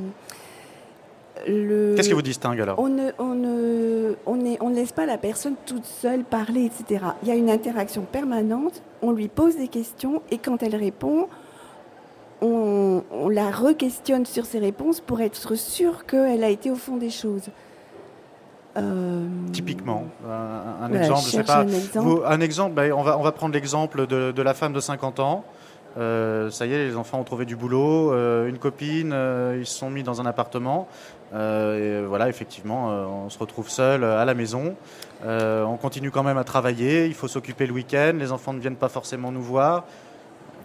le... 1.47 1.95
Qu'est-ce 1.95 2.09
qui 2.09 2.14
vous 2.14 2.23
distingue 2.23 2.61
alors? 2.61 2.78
On 2.78 2.88
ne, 2.88 3.11
on, 3.19 3.35
ne, 3.35 4.14
on, 4.26 4.45
est- 4.45 4.59
on 4.61 4.71
ne 4.71 4.75
laisse 4.75 4.93
pas 4.93 5.07
la 5.07 5.19
personne 5.19 5.55
toute 5.67 5.85
seule 5.85 6.25
parler, 6.25 6.64
etc. 6.64 7.05
Il 7.23 7.28
y 7.28 7.31
a 7.31 7.35
une 7.37 7.50
interaction 7.50 8.02
permanente, 8.02 8.83
on 9.02 9.12
lui 9.12 9.28
pose 9.28 9.57
des 9.57 9.69
questions 9.69 10.23
et 10.33 10.38
quand 10.38 10.62
elle 10.62 10.75
répond, 10.75 11.28
on, 12.40 13.02
on 13.12 13.28
la 13.28 13.50
re-questionne 13.50 14.26
sur 14.26 14.47
ses 14.47 14.59
réponses 14.59 15.00
pour 15.00 15.21
être 15.21 15.55
sûr 15.55 16.07
qu'elle 16.07 16.43
a 16.43 16.49
été 16.49 16.71
au 16.71 16.76
fond 16.76 16.97
des 16.97 17.11
choses. 17.11 17.49
Euh, 18.82 19.26
Typiquement, 19.52 20.04
un, 20.26 20.85
un 20.85 20.88
voilà, 20.88 21.02
exemple, 21.04 21.20
je 21.20 21.25
je 21.26 21.30
sais 21.30 21.37
cherche 21.38 21.47
pas. 21.47 21.58
un 21.61 21.68
exemple. 21.68 22.06
Vous- 22.06 22.23
un 22.25 22.40
exemple, 22.40 22.75
ben, 22.75 22.92
on, 22.92 23.02
va, 23.02 23.18
on 23.18 23.23
va 23.23 23.32
prendre 23.32 23.54
l'exemple 23.54 24.06
de, 24.06 24.30
de 24.32 24.42
la 24.42 24.54
femme 24.54 24.73
de 24.73 24.80
50 24.80 25.20
ans. 25.20 25.44
Euh, 25.97 26.50
ça 26.50 26.66
y 26.66 26.73
est, 26.73 26.87
les 26.88 26.97
enfants 26.97 27.18
ont 27.18 27.25
trouvé 27.25 27.44
du 27.44 27.56
boulot, 27.56 28.12
euh, 28.12 28.49
une 28.49 28.58
copine, 28.58 29.14
ils 29.58 29.66
se 29.66 29.76
sont 29.78 29.90
mis 29.90 30.02
dans 30.02 30.20
un 30.20 30.26
appartement. 30.26 30.87
Et 31.35 32.00
voilà, 32.06 32.28
effectivement, 32.28 32.87
on 32.88 33.28
se 33.28 33.38
retrouve 33.38 33.68
seul 33.68 34.02
à 34.04 34.25
la 34.25 34.35
maison. 34.35 34.75
On 35.26 35.76
continue 35.80 36.11
quand 36.11 36.23
même 36.23 36.38
à 36.38 36.44
travailler, 36.44 37.06
il 37.06 37.14
faut 37.14 37.28
s'occuper 37.28 37.66
le 37.66 37.73
week-end, 37.73 38.12
les 38.18 38.32
enfants 38.32 38.52
ne 38.52 38.61
viennent 38.61 38.76
pas 38.76 38.88
forcément 38.88 39.30
nous 39.32 39.42
voir. 39.42 39.85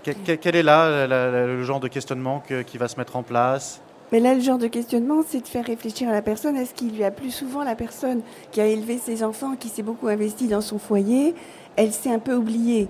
Que- 0.04 0.12
que- 0.12 0.34
quel 0.34 0.56
est 0.58 0.64
là 0.64 1.08
la- 1.08 1.32
la- 1.32 1.46
le 1.48 1.64
genre 1.64 1.80
de 1.80 1.88
questionnement 1.88 2.44
que- 2.48 2.62
qui 2.62 2.78
va 2.78 2.88
se 2.90 2.98
mettre 2.98 3.16
en 3.16 3.24
place? 3.24 3.82
Mais 4.14 4.20
là, 4.20 4.36
le 4.36 4.42
genre 4.42 4.60
de 4.60 4.68
questionnement, 4.68 5.24
c'est 5.28 5.42
de 5.42 5.48
faire 5.48 5.66
réfléchir 5.66 6.08
à 6.08 6.12
la 6.12 6.22
personne. 6.22 6.56
Est-ce 6.56 6.76
qu'il 6.76 6.96
lui 6.96 7.04
a 7.04 7.10
plus 7.10 7.32
souvent 7.32 7.64
la 7.64 7.74
personne 7.74 8.22
qui 8.52 8.62
a 8.62 8.68
élevé 8.68 9.00
ses 9.00 9.24
enfants, 9.24 9.56
qui 9.56 9.70
s'est 9.70 9.82
beaucoup 9.82 10.08
investi 10.08 10.48
dans 10.48 10.62
son 10.62 10.78
foyer, 10.78 11.34
elle 11.78 11.92
s'est 11.92 12.12
un 12.12 12.20
peu 12.20 12.36
oubliée. 12.36 12.90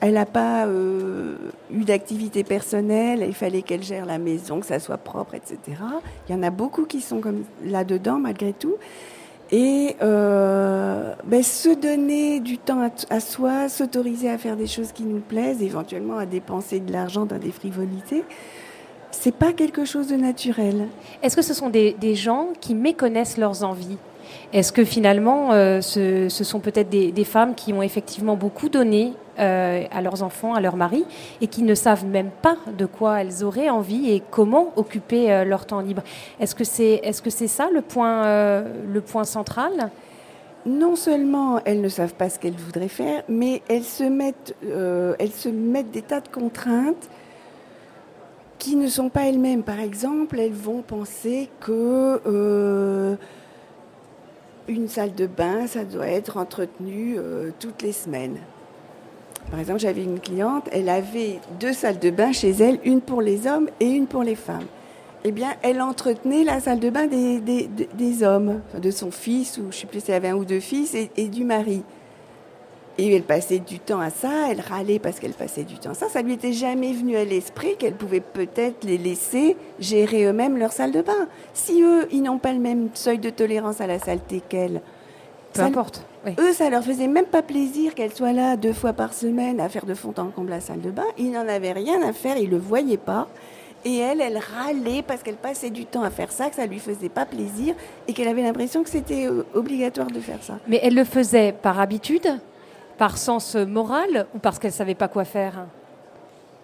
Elle 0.00 0.14
n'a 0.14 0.26
pas 0.26 0.66
euh, 0.66 1.36
eu 1.70 1.84
d'activité 1.84 2.42
personnelle, 2.42 3.24
il 3.24 3.34
fallait 3.34 3.62
qu'elle 3.62 3.84
gère 3.84 4.04
la 4.04 4.18
maison, 4.18 4.58
que 4.58 4.66
ça 4.66 4.80
soit 4.80 4.98
propre, 4.98 5.36
etc. 5.36 5.58
Il 6.28 6.34
y 6.34 6.34
en 6.36 6.42
a 6.42 6.50
beaucoup 6.50 6.86
qui 6.86 7.02
sont 7.02 7.20
comme 7.20 7.44
là-dedans, 7.64 8.18
malgré 8.18 8.52
tout. 8.52 8.74
Et 9.52 9.94
euh, 10.02 11.14
ben, 11.22 11.44
se 11.44 11.68
donner 11.68 12.40
du 12.40 12.58
temps 12.58 12.90
à 13.10 13.20
soi, 13.20 13.68
s'autoriser 13.68 14.28
à 14.28 14.38
faire 14.38 14.56
des 14.56 14.66
choses 14.66 14.90
qui 14.90 15.04
nous 15.04 15.20
plaisent, 15.20 15.62
éventuellement 15.62 16.18
à 16.18 16.26
dépenser 16.26 16.80
de 16.80 16.92
l'argent 16.92 17.26
dans 17.26 17.38
des 17.38 17.52
frivolités, 17.52 18.24
c'est 19.10 19.34
pas 19.34 19.52
quelque 19.52 19.84
chose 19.84 20.08
de 20.08 20.16
naturel. 20.16 20.88
Est-ce 21.22 21.36
que 21.36 21.42
ce 21.42 21.54
sont 21.54 21.70
des, 21.70 21.92
des 22.00 22.14
gens 22.14 22.48
qui 22.60 22.74
méconnaissent 22.74 23.38
leurs 23.38 23.64
envies? 23.64 23.98
Est-ce 24.52 24.72
que 24.72 24.84
finalement, 24.84 25.52
euh, 25.52 25.80
ce, 25.80 26.28
ce 26.28 26.44
sont 26.44 26.60
peut-être 26.60 26.88
des, 26.88 27.12
des 27.12 27.24
femmes 27.24 27.54
qui 27.54 27.72
ont 27.72 27.82
effectivement 27.82 28.36
beaucoup 28.36 28.68
donné 28.68 29.12
euh, 29.38 29.84
à 29.90 30.00
leurs 30.02 30.22
enfants, 30.22 30.54
à 30.54 30.60
leur 30.60 30.76
mari, 30.76 31.04
et 31.40 31.46
qui 31.46 31.62
ne 31.62 31.74
savent 31.74 32.06
même 32.06 32.30
pas 32.42 32.56
de 32.76 32.86
quoi 32.86 33.20
elles 33.20 33.44
auraient 33.44 33.68
envie 33.68 34.10
et 34.10 34.22
comment 34.30 34.72
occuper 34.76 35.32
euh, 35.32 35.44
leur 35.44 35.66
temps 35.66 35.80
libre? 35.80 36.02
Est-ce 36.40 36.54
que 36.54 36.64
c'est 36.64 37.00
est 37.02 37.10
-ce 37.10 37.30
c'est 37.30 37.48
ça 37.48 37.68
le 37.72 37.82
point, 37.82 38.62
le 38.92 39.00
point 39.00 39.24
central? 39.24 39.90
Non 40.64 40.96
seulement 40.96 41.60
elles 41.64 41.80
ne 41.80 41.88
savent 41.88 42.14
pas 42.14 42.28
ce 42.28 42.38
qu'elles 42.38 42.60
voudraient 42.66 42.88
faire, 42.88 43.22
mais 43.28 43.62
elles 43.68 43.84
se 43.84 44.04
mettent, 44.04 44.54
elles 45.20 45.36
se 45.44 45.48
mettent 45.48 45.92
des 45.92 46.02
tas 46.02 46.20
de 46.20 46.28
contraintes 46.28 47.08
qui 48.58 48.76
ne 48.76 48.88
sont 48.88 49.08
pas 49.08 49.26
elles-mêmes. 49.26 49.62
Par 49.62 49.80
exemple, 49.80 50.38
elles 50.38 50.52
vont 50.52 50.82
penser 50.82 51.48
que 51.60 52.20
euh, 52.26 53.16
une 54.68 54.88
salle 54.88 55.14
de 55.14 55.26
bain, 55.26 55.66
ça 55.66 55.84
doit 55.84 56.08
être 56.08 56.36
entretenu 56.36 57.16
euh, 57.18 57.50
toutes 57.58 57.82
les 57.82 57.92
semaines. 57.92 58.38
Par 59.50 59.60
exemple, 59.60 59.80
j'avais 59.80 60.02
une 60.02 60.18
cliente, 60.18 60.68
elle 60.72 60.88
avait 60.88 61.38
deux 61.60 61.72
salles 61.72 62.00
de 62.00 62.10
bain 62.10 62.32
chez 62.32 62.50
elle, 62.50 62.80
une 62.84 63.00
pour 63.00 63.22
les 63.22 63.46
hommes 63.46 63.68
et 63.78 63.88
une 63.88 64.06
pour 64.06 64.22
les 64.22 64.34
femmes. 64.34 64.66
Eh 65.24 65.32
bien, 65.32 65.54
elle 65.62 65.80
entretenait 65.80 66.44
la 66.44 66.60
salle 66.60 66.80
de 66.80 66.90
bain 66.90 67.06
des, 67.06 68.22
hommes, 68.22 68.60
de 68.80 68.90
son 68.90 69.10
fils, 69.10 69.58
ou 69.58 69.62
je 69.62 69.66
ne 69.66 69.72
sais 69.72 69.86
plus 69.86 70.00
si 70.00 70.10
elle 70.10 70.16
avait 70.16 70.28
un 70.28 70.36
ou 70.36 70.44
deux 70.44 70.60
fils, 70.60 70.94
et 70.94 71.28
du 71.28 71.44
mari. 71.44 71.82
Et 72.98 73.14
elle 73.14 73.24
passait 73.24 73.58
du 73.58 73.78
temps 73.78 74.00
à 74.00 74.08
ça, 74.08 74.30
elle 74.50 74.60
râlait 74.62 74.98
parce 74.98 75.20
qu'elle 75.20 75.32
passait 75.34 75.64
du 75.64 75.74
temps 75.78 75.90
à 75.90 75.94
ça. 75.94 76.08
Ça 76.08 76.22
lui 76.22 76.32
était 76.32 76.52
jamais 76.54 76.92
venu 76.94 77.14
à 77.16 77.24
l'esprit 77.24 77.76
qu'elle 77.76 77.94
pouvait 77.94 78.20
peut-être 78.20 78.84
les 78.84 78.96
laisser 78.96 79.54
gérer 79.78 80.24
eux-mêmes 80.24 80.56
leur 80.56 80.72
salle 80.72 80.92
de 80.92 81.02
bain. 81.02 81.28
Si 81.52 81.82
eux, 81.82 82.08
ils 82.10 82.22
n'ont 82.22 82.38
pas 82.38 82.52
le 82.54 82.58
même 82.58 82.88
seuil 82.94 83.18
de 83.18 83.28
tolérance 83.28 83.82
à 83.82 83.86
la 83.86 83.98
saleté 83.98 84.40
qu'elle, 84.48 84.80
Peu 85.52 85.60
ça- 85.60 85.66
importe. 85.66 86.06
oui. 86.24 86.32
eux, 86.38 86.54
ça 86.54 86.70
leur 86.70 86.82
faisait 86.82 87.06
même 87.06 87.26
pas 87.26 87.42
plaisir 87.42 87.94
qu'elle 87.94 88.14
soit 88.14 88.32
là 88.32 88.56
deux 88.56 88.72
fois 88.72 88.94
par 88.94 89.12
semaine 89.12 89.60
à 89.60 89.68
faire 89.68 89.84
de 89.84 89.92
fond 89.94 90.14
en 90.16 90.28
comble 90.28 90.48
la 90.50 90.60
salle 90.60 90.80
de 90.80 90.90
bain. 90.90 91.04
Ils 91.18 91.32
n'en 91.32 91.46
avaient 91.46 91.72
rien 91.72 92.00
à 92.02 92.14
faire, 92.14 92.38
ils 92.38 92.48
le 92.48 92.56
voyaient 92.58 92.96
pas. 92.96 93.28
Et 93.84 93.98
elle, 93.98 94.22
elle 94.22 94.38
râlait 94.38 95.02
parce 95.06 95.22
qu'elle 95.22 95.36
passait 95.36 95.68
du 95.70 95.84
temps 95.84 96.02
à 96.02 96.08
faire 96.10 96.32
ça, 96.32 96.48
que 96.48 96.56
ça 96.56 96.64
lui 96.64 96.78
faisait 96.78 97.10
pas 97.10 97.26
plaisir 97.26 97.74
et 98.08 98.14
qu'elle 98.14 98.26
avait 98.28 98.42
l'impression 98.42 98.82
que 98.82 98.88
c'était 98.88 99.26
euh, 99.26 99.44
obligatoire 99.54 100.06
de 100.10 100.18
faire 100.18 100.42
ça. 100.42 100.58
Mais 100.66 100.80
elle 100.82 100.94
le 100.94 101.04
faisait 101.04 101.52
par 101.52 101.78
habitude, 101.78 102.26
par 102.98 103.18
sens 103.18 103.54
moral, 103.54 104.26
ou 104.34 104.38
parce 104.38 104.58
qu'elle 104.58 104.72
savait 104.72 104.94
pas 104.94 105.08
quoi 105.08 105.24
faire? 105.24 105.66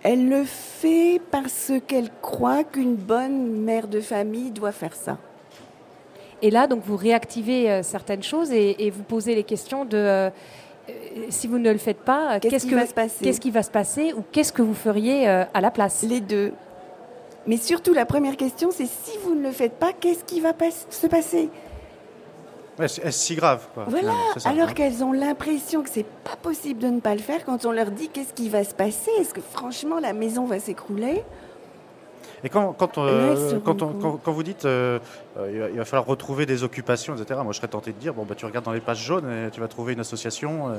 Elle 0.03 0.29
le 0.29 0.45
fait 0.45 1.21
parce 1.31 1.73
qu'elle 1.87 2.11
croit 2.21 2.65
qu'une 2.65 2.97
bonne 2.97 3.53
mère 3.61 3.87
de 3.87 4.01
famille 4.01 4.51
doit 4.51 4.73
faire 4.73 4.95
ça. 4.95 5.19
Et 6.41 6.51
là, 6.51 6.67
donc, 6.67 6.83
vous 6.85 6.97
réactivez 6.97 7.71
euh, 7.71 7.83
certaines 7.85 8.23
choses 8.23 8.51
et, 8.51 8.85
et 8.85 8.91
vous 8.91 9.05
posez 9.05 9.35
les 9.37 9.45
questions 9.45 9.85
de 9.85 9.97
euh, 9.97 10.31
si 11.29 11.47
vous 11.47 11.59
ne 11.59 11.71
le 11.71 11.79
faites 11.79 12.01
pas, 12.01 12.35
euh, 12.35 12.39
Qu'est-ce 12.41 12.65
qui 12.65 12.71
que- 12.71 12.75
va 12.77 12.87
se 12.87 12.95
passer? 12.95 13.25
Qu'est-ce 13.25 13.41
qui 13.41 13.51
va 13.53 13.63
se 13.63 13.71
passer 13.71 14.13
ou 14.13 14.25
qu'est-ce 14.33 14.53
que 14.53 14.63
vous 14.63 14.75
feriez 14.75 15.29
euh, 15.29 15.45
à 15.55 15.61
la 15.61 15.71
place? 15.71 16.03
Les 16.03 16.21
deux. 16.21 16.53
Mais 17.47 17.57
surtout, 17.57 17.93
la 17.95 18.07
première 18.07 18.37
question, 18.37 18.71
c'est 18.73 18.87
si 18.87 19.17
vous 19.25 19.35
ne 19.37 19.43
le 19.43 19.53
faites 19.53 19.75
pas, 19.75 19.93
qu'est-ce 19.93 20.25
qui 20.25 20.41
va 20.41 20.53
pas- 20.53 20.71
se 20.91 21.07
passer? 21.07 21.49
Ouais, 22.83 22.87
Est-ce 22.87 23.01
est-ce 23.01 23.19
si 23.19 23.35
grave 23.37 23.67
quoi, 23.75 23.85
Voilà, 23.89 24.13
ça, 24.37 24.49
alors 24.49 24.71
hein 24.71 24.73
qu'elles 24.73 25.05
ont 25.05 25.13
l'impression 25.13 25.83
que 25.83 25.89
c'est 25.89 26.07
pas 26.25 26.37
possible 26.37 26.81
de 26.81 26.89
ne 26.89 27.01
pas 27.01 27.15
le 27.15 27.21
faire 27.21 27.45
quand 27.45 27.65
on 27.65 27.71
leur 27.71 27.91
dit 27.91 28.09
qu'est-ce 28.09 28.33
qui 28.33 28.49
va 28.49 28.65
se 28.65 28.75
passer, 28.75 29.11
est-ce 29.21 29.33
que 29.33 29.41
franchement 29.41 30.01
la 30.01 30.13
maison 30.13 30.47
va 30.47 30.59
s'écrouler? 30.59 31.23
Et 32.45 32.49
quand, 32.49 32.73
quand, 32.73 32.99
euh, 32.99 33.61
quand, 33.65 33.77
quand, 33.77 34.33
vous 34.33 34.43
dites 34.43 34.65
euh, 34.65 34.99
il, 35.49 35.79
va, 35.79 35.85
falloir 35.85 36.07
retrouver 36.07 36.45
des 36.45 36.65
occupations, 36.65 37.15
etc., 37.15 37.39
moi 37.45 37.53
je 37.53 37.59
serais 37.59 37.69
tenté 37.69 37.93
de 37.93 37.99
dire 37.99 38.15
bon, 38.15 38.25
bah, 38.25 38.35
tu 38.37 38.45
regardes 38.47 38.65
dans 38.65 38.73
les 38.73 38.81
pages 38.81 39.01
jaunes 39.01 39.31
et 39.31 39.51
tu 39.53 39.61
vas 39.61 39.69
trouver 39.69 39.93
une 39.93 40.01
association 40.01 40.73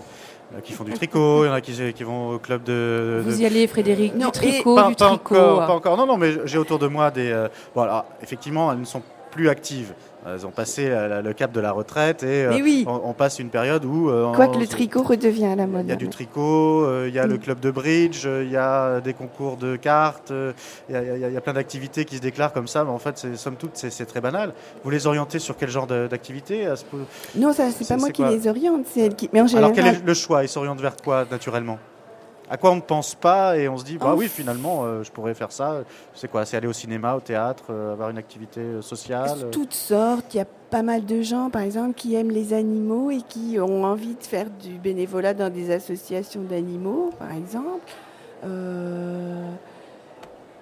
qui 0.66 0.74
font 0.74 0.84
du 0.84 0.92
tricot, 0.92 1.46
il 1.46 1.48
y 1.48 1.50
en 1.50 1.54
a 1.54 1.62
qui, 1.62 1.94
qui 1.94 2.04
vont 2.04 2.32
au 2.32 2.40
club 2.40 2.64
de. 2.64 3.22
Vous 3.24 3.42
y 3.42 3.46
allez, 3.46 3.66
Frédéric, 3.68 4.18
du 4.18 4.32
tricot, 4.32 4.76
pas, 4.76 4.90
du 4.90 4.96
tricot. 4.98 5.36
Encore, 5.36 5.66
pas 5.66 5.74
encore, 5.74 5.96
non, 5.96 6.06
non, 6.06 6.18
mais 6.18 6.46
j'ai 6.46 6.58
autour 6.58 6.80
de 6.80 6.88
moi 6.88 7.12
des. 7.12 7.48
bon, 7.74 7.84
alors, 7.84 8.04
effectivement, 8.22 8.74
elles 8.74 8.82
ne 8.82 8.86
sont 8.86 9.02
plus 9.34 9.50
actives. 9.50 9.94
Elles 10.26 10.46
ont 10.46 10.52
passé 10.52 10.90
le 10.90 11.34
cap 11.34 11.52
de 11.52 11.60
la 11.60 11.72
retraite 11.72 12.24
et 12.24 12.46
euh, 12.46 12.84
on, 12.88 13.14
passe 13.14 13.40
une 13.40 13.50
période 13.50 13.84
où... 13.84 14.10
Euh, 14.10 14.32
Quoi 14.34 14.48
que 14.48 14.58
le 14.58 14.68
tricot 14.68 15.04
redevient 15.04 15.48
à 15.48 15.56
la 15.56 15.68
mode. 15.68 15.86
Il 15.86 15.90
y 15.90 15.92
a 15.92 15.98
du 15.98 16.08
tricot, 16.08 16.86
euh, 16.86 17.08
il 17.10 17.14
y 17.14 17.20
a 17.20 17.28
le 17.28 17.38
club 17.38 17.60
de 17.60 17.72
bridge, 17.72 18.24
il 18.24 18.50
y 18.50 18.56
a 18.56 19.02
des 19.02 19.14
concours 19.14 19.58
de 19.58 19.76
cartes, 19.76 20.32
il 20.90 20.96
y, 20.96 21.38
a, 21.38 21.42
plein 21.42 21.54
d'activités 21.54 22.06
qui 22.06 22.18
se 22.18 22.22
déclarent 22.22 22.54
comme 22.54 22.68
ça, 22.68 22.86
mais 22.86 22.92
en 22.92 23.00
fait, 23.00 23.36
somme 23.36 23.56
toute, 23.56 23.72
c'est 23.76 24.06
très 24.06 24.22
banal. 24.22 24.54
Vous 24.84 24.90
les 24.90 25.08
orientez 25.08 25.40
sur 25.40 25.58
quel 25.58 25.70
genre 25.70 25.88
d'activité 25.88 26.68
Non, 27.36 27.52
c'est 27.54 27.88
pas 27.88 27.98
moi 27.98 28.10
qui 28.12 28.24
les 28.24 28.48
oriente, 28.48 28.86
qui... 29.18 29.30
Mais 29.34 29.42
en 29.42 29.48
général... 29.48 29.72
Alors 29.72 29.76
quel 29.76 29.88
est 29.88 30.06
le 30.06 30.14
choix? 30.14 30.44
Ils 30.44 30.50
s'orientent 30.50 30.82
vers 30.82 30.96
quoi, 30.96 31.26
naturellement? 31.30 31.80
À 32.54 32.58
quoi 32.58 32.70
on 32.70 32.76
ne 32.76 32.82
pense 32.82 33.16
pas 33.16 33.58
et 33.58 33.68
on 33.68 33.80
se 33.80 33.84
dit 33.84 33.98
bah 33.98 34.14
oui 34.16 34.28
finalement 34.28 34.84
euh, 34.84 35.02
je 35.02 35.12
pourrais 35.12 35.34
faire 35.34 35.52
ça. 35.52 35.82
C'est 36.14 36.30
quoi 36.30 36.46
c'est 36.46 36.56
aller 36.56 36.68
au 36.68 36.74
cinéma 36.74 37.16
au 37.16 37.20
théâtre 37.20 37.64
euh, 37.72 37.94
avoir 37.94 38.12
une 38.12 38.20
activité 38.20 38.60
euh, 38.62 38.82
sociale 38.84 39.50
toutes 39.52 39.74
sortes? 39.74 40.36
Il 40.36 40.38
y 40.38 40.40
a 40.40 40.46
pas 40.70 40.84
mal 40.84 41.04
de 41.04 41.24
gens 41.24 41.50
par 41.50 41.64
exemple 41.64 41.96
qui 41.96 42.14
aiment 42.14 42.30
les 42.30 42.54
animaux 42.54 43.10
et 43.10 43.22
qui 43.28 43.58
ont 43.60 43.84
envie 43.86 44.14
de 44.14 44.22
faire 44.22 44.52
du 44.52 44.78
bénévolat 44.78 45.34
dans 45.34 45.52
des 45.52 45.72
associations 45.72 46.44
d'animaux 46.44 47.10
par 47.18 47.32
exemple. 47.32 47.82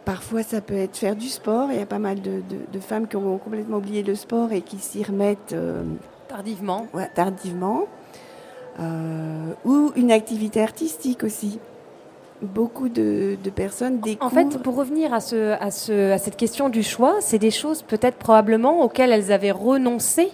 Parfois 0.05 0.43
ça 0.43 0.61
peut 0.61 0.77
être 0.77 0.95
faire 0.95 1.17
du 1.17 1.27
sport. 1.27 1.73
Il 1.73 1.77
y 1.77 1.81
a 1.81 1.85
pas 1.85 1.99
mal 1.99 2.21
de, 2.21 2.79
femmes 2.79 3.05
qui 3.05 3.17
ont 3.17 3.37
complètement 3.37 3.77
oublié 3.77 4.01
le 4.01 4.15
sport 4.15 4.53
et 4.53 4.61
qui 4.61 4.77
s'y 4.77 5.03
remettent 5.03 5.55
tardivement. 6.29 6.87
tardivement. 7.15 7.87
Ou 9.65 9.91
une 9.97 10.11
activité 10.11 10.61
artistique 10.63 11.23
aussi 11.23 11.59
beaucoup 12.41 12.89
de, 12.89 13.37
personnes 13.55 13.99
découvrent. 13.99 14.25
En 14.25 14.29
fait, 14.29 14.57
pour 14.61 14.75
revenir 14.75 15.13
à, 15.13 15.19
ce, 15.19 15.53
à, 15.61 15.71
ce, 15.71 16.11
à 16.11 16.17
cette 16.17 16.37
question 16.37 16.69
du 16.69 16.83
choix, 16.83 17.15
c'est 17.19 17.39
des 17.39 17.51
choses 17.51 17.81
peut-être 17.81 18.17
probablement 18.17 18.83
auxquelles 18.83 19.11
elles 19.11 19.31
avaient 19.31 19.51
renoncé. 19.51 20.29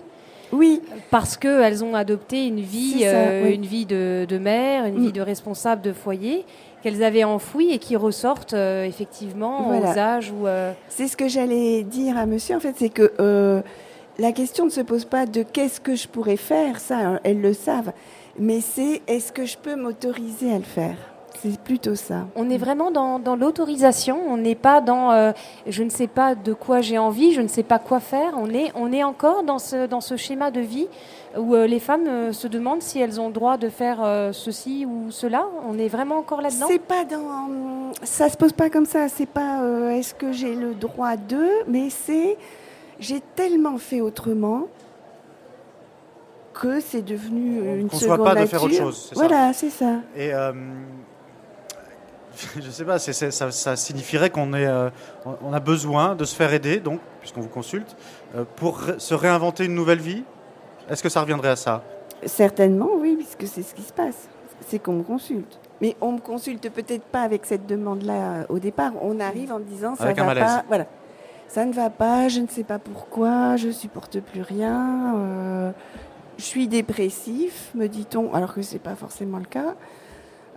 Oui. 0.53 0.81
Parce 1.11 1.35
qu'elles 1.35 1.83
ont 1.83 1.93
adopté 1.93 2.47
une 2.47 2.61
vie, 2.61 3.01
euh, 3.03 3.51
une 3.51 3.65
vie 3.65 3.85
de, 3.85 4.25
de 4.27 4.37
mère, 4.37 4.85
une 4.85 4.99
vie 4.99 5.09
mm. 5.09 5.13
de 5.13 5.21
responsable 5.21 5.81
de 5.81 5.91
foyer, 5.91 6.45
qu'elles 6.81 7.03
avaient 7.03 7.25
enfouies 7.25 7.71
et 7.71 7.79
qui 7.79 7.97
ressortent 7.97 8.53
euh, 8.53 8.85
effectivement 8.85 9.77
aux 9.77 9.97
âges 9.97 10.31
où. 10.31 10.47
Euh, 10.47 10.71
c'est 10.87 11.07
ce 11.07 11.17
que 11.17 11.27
j'allais 11.27 11.83
dire 11.83 12.17
à 12.17 12.25
monsieur, 12.25 12.55
en 12.55 12.61
fait, 12.61 12.75
c'est 12.77 12.89
que 12.89 13.11
la 14.19 14.31
question 14.31 14.65
ne 14.65 14.71
se 14.71 14.81
pose 14.81 15.05
pas 15.05 15.25
de 15.25 15.43
qu'est-ce 15.43 15.79
que 15.79 15.95
je 15.95 16.07
pourrais 16.07 16.37
faire, 16.37 16.79
ça, 16.79 16.97
hein, 16.97 17.19
elles 17.23 17.41
le 17.41 17.53
savent, 17.53 17.91
mais 18.39 18.61
c'est 18.61 19.01
est-ce 19.07 19.31
que 19.31 19.45
je 19.45 19.57
peux 19.57 19.75
m'autoriser 19.75 20.51
à 20.51 20.57
le 20.57 20.63
faire? 20.63 20.97
C'est 21.41 21.59
plutôt 21.59 21.95
ça. 21.95 22.27
On 22.35 22.49
est 22.49 22.57
vraiment 22.57 22.91
dans, 22.91 23.35
l'autorisation. 23.35 24.19
On 24.27 24.37
n'est 24.37 24.55
pas 24.55 24.81
dans 24.81 25.11
euh, 25.11 25.31
je 25.67 25.83
ne 25.83 25.89
sais 25.89 26.07
pas 26.07 26.35
de 26.35 26.53
quoi 26.53 26.81
j'ai 26.81 26.97
envie, 26.97 27.33
je 27.33 27.41
ne 27.41 27.47
sais 27.47 27.63
pas 27.63 27.79
quoi 27.79 27.99
faire. 27.99 28.33
On 28.37 28.49
est, 28.49 28.71
on 28.75 28.91
est 28.91 29.03
encore 29.03 29.43
dans 29.43 29.59
ce, 29.59 29.87
dans 29.87 30.01
ce 30.01 30.15
schéma 30.17 30.51
de 30.51 30.61
vie 30.61 30.87
où 31.37 31.53
euh, 31.53 31.67
les 31.67 31.79
femmes 31.79 32.07
euh, 32.07 32.33
se 32.33 32.47
demandent 32.47 32.81
si 32.81 32.99
elles 32.99 33.19
ont 33.19 33.27
le 33.27 33.33
droit 33.33 33.57
de 33.57 33.69
faire 33.69 33.99
ceci 34.33 34.85
ou 34.85 35.11
cela. 35.11 35.45
On 35.67 35.77
est 35.77 35.87
vraiment 35.87 36.17
encore 36.17 36.41
là-dedans. 36.41 36.67
C'est 36.69 36.79
pas 36.79 37.05
dans. 37.05 37.91
Ça 38.03 38.29
se 38.29 38.37
pose 38.37 38.53
pas 38.53 38.69
comme 38.69 38.85
ça. 38.85 39.07
C'est 39.09 39.27
pas 39.27 39.61
est-ce 39.91 40.13
que 40.13 40.31
j'ai 40.31 40.55
le 40.55 40.73
droit 40.73 41.15
de, 41.15 41.47
mais 41.67 41.89
c'est 41.89 42.37
j'ai 42.99 43.21
tellement 43.35 43.77
fait 43.77 44.01
autrement 44.01 44.67
que 46.53 46.79
c'est 46.79 47.03
devenu 47.03 47.59
une 47.79 47.91
seconde 47.91 48.23
pas 48.23 48.33
de 48.33 48.45
faire 48.47 48.63
autre 48.63 48.73
chose. 48.73 49.11
Voilà, 49.13 49.53
c'est 49.53 49.69
ça. 49.69 49.97
Et 50.15 50.31
je 52.61 52.69
sais 52.69 52.85
pas, 52.85 52.99
ça, 52.99 53.75
signifierait 53.75 54.29
qu'on 54.29 54.53
euh, 54.53 54.89
on 55.25 55.53
a 55.53 55.59
besoin 55.59 56.15
de 56.15 56.25
se 56.25 56.35
faire 56.35 56.53
aider, 56.53 56.79
donc, 56.79 56.99
puisqu'on 57.19 57.41
vous 57.41 57.49
consulte, 57.49 57.95
euh, 58.35 58.43
pour 58.55 58.81
se 58.97 59.13
réinventer 59.13 59.65
une 59.65 59.75
nouvelle 59.75 59.99
vie. 59.99 60.23
Est-ce 60.89 61.03
que 61.03 61.09
ça 61.09 61.21
reviendrait 61.21 61.49
à 61.49 61.55
ça? 61.55 61.83
Certainement, 62.25 62.89
oui, 62.97 63.15
puisque 63.15 63.51
c'est 63.51 63.63
ce 63.63 63.73
qui 63.73 63.81
se 63.81 63.93
passe. 63.93 64.29
C'est 64.67 64.79
qu'on 64.79 64.93
me 64.93 65.03
consulte. 65.03 65.59
Mais 65.81 65.95
on 66.01 66.13
me 66.13 66.19
consulte 66.19 66.69
peut-être 66.71 67.03
pas 67.03 67.21
avec 67.21 67.45
cette 67.45 67.67
demande-là 67.67 68.13
euh, 68.13 68.43
au 68.49 68.59
départ. 68.59 68.93
On 69.01 69.19
arrive 69.19 69.51
en 69.51 69.59
me 69.59 69.65
disant 69.65 69.95
ça 69.95 70.11
va 70.11 70.35
pas. 70.35 70.63
Voilà, 70.67 70.87
ça 71.47 71.65
ne 71.65 71.73
va 71.73 71.89
pas. 71.89 72.27
Je 72.29 72.39
ne 72.39 72.47
sais 72.47 72.63
pas 72.63 72.79
pourquoi. 72.79 73.55
Je 73.57 73.69
supporte 73.69 74.19
plus 74.19 74.41
rien. 74.41 75.73
je 76.37 76.43
suis 76.43 76.67
dépressif, 76.67 77.71
me 77.75 77.87
dit-on, 77.87 78.33
alors 78.33 78.53
que 78.53 78.61
c'est 78.61 78.79
pas 78.79 78.95
forcément 78.95 79.37
le 79.37 79.45
cas. 79.45 79.75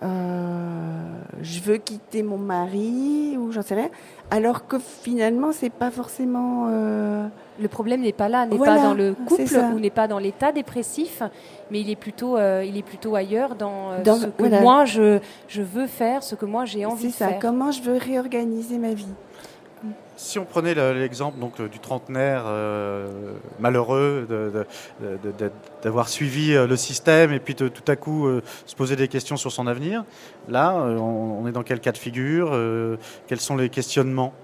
Euh, 0.03 1.21
je 1.43 1.61
veux 1.61 1.77
quitter 1.77 2.23
mon 2.23 2.39
mari 2.39 3.37
ou 3.39 3.53
j'en 3.53 3.63
sais 3.63 3.75
rien. 3.75 3.91
Alors 4.31 4.67
que 4.67 4.79
finalement, 4.79 5.53
c'est 5.53 5.71
pas 5.71 5.91
forcément. 5.91 6.69
Euh, 6.71 7.27
le 7.61 7.69
problème 7.69 8.01
n'est 8.01 8.13
pas 8.13 8.29
là, 8.29 8.47
n'est 8.47 8.59
pas 8.59 8.79
dans 8.79 8.95
le 8.95 9.15
couple 9.15 9.59
ou 9.75 9.79
n'est 9.79 9.91
pas 9.91 10.09
dans 10.09 10.19
l'état 10.19 10.53
dépressif, 10.53 11.23
mais 11.71 11.81
il 11.81 11.91
est 11.91 11.97
plutôt, 11.97 12.39
euh, 12.39 12.65
il 12.67 12.79
est 12.79 12.83
plutôt 12.83 13.15
ailleurs 13.15 13.55
dans, 13.55 14.03
ce 14.05 14.27
que 14.27 14.63
moi 14.63 14.87
je, 14.87 15.19
je 15.49 15.61
veux 15.61 15.87
faire, 15.87 16.23
ce 16.23 16.35
que 16.35 16.47
moi 16.47 16.65
j'ai 16.65 16.87
envie 16.87 17.09
de 17.09 17.13
faire. 17.13 17.29
C'est 17.29 17.35
ça. 17.35 17.41
Comment 17.41 17.71
je 17.71 17.83
veux 17.83 17.99
réorganiser 17.99 18.79
ma 18.79 18.95
vie? 18.95 19.07
Si 20.17 20.39
on 20.39 20.45
prenait 20.45 20.75
l'exemple 20.75 21.39
donc 21.39 21.63
du 21.63 21.79
trentenaire 21.79 22.45
euh, 22.47 23.33
malheureux 23.59 24.29
d'avoir 25.83 26.09
suivi 26.11 26.53
euh, 26.53 26.67
le 26.67 26.77
système 26.77 27.33
et 27.33 27.41
puis 27.41 27.55
de, 27.55 27.69
tout 27.69 27.91
à 27.91 27.97
coup 27.97 28.27
euh, 28.27 28.43
se 28.67 28.75
poser 28.75 28.97
des 28.97 29.09
questions 29.09 29.39
sur 29.39 29.51
son 29.51 29.67
avenir, 29.67 30.05
là, 30.49 30.75
on, 30.75 31.47
est 31.47 31.53
dans 31.53 31.63
quel 31.63 31.81
cas 31.81 31.93
de 31.93 31.99
figure 31.99 32.57
Quels 33.27 33.41
sont 33.41 33.57
les 33.57 33.71
questionnements? 33.71 34.35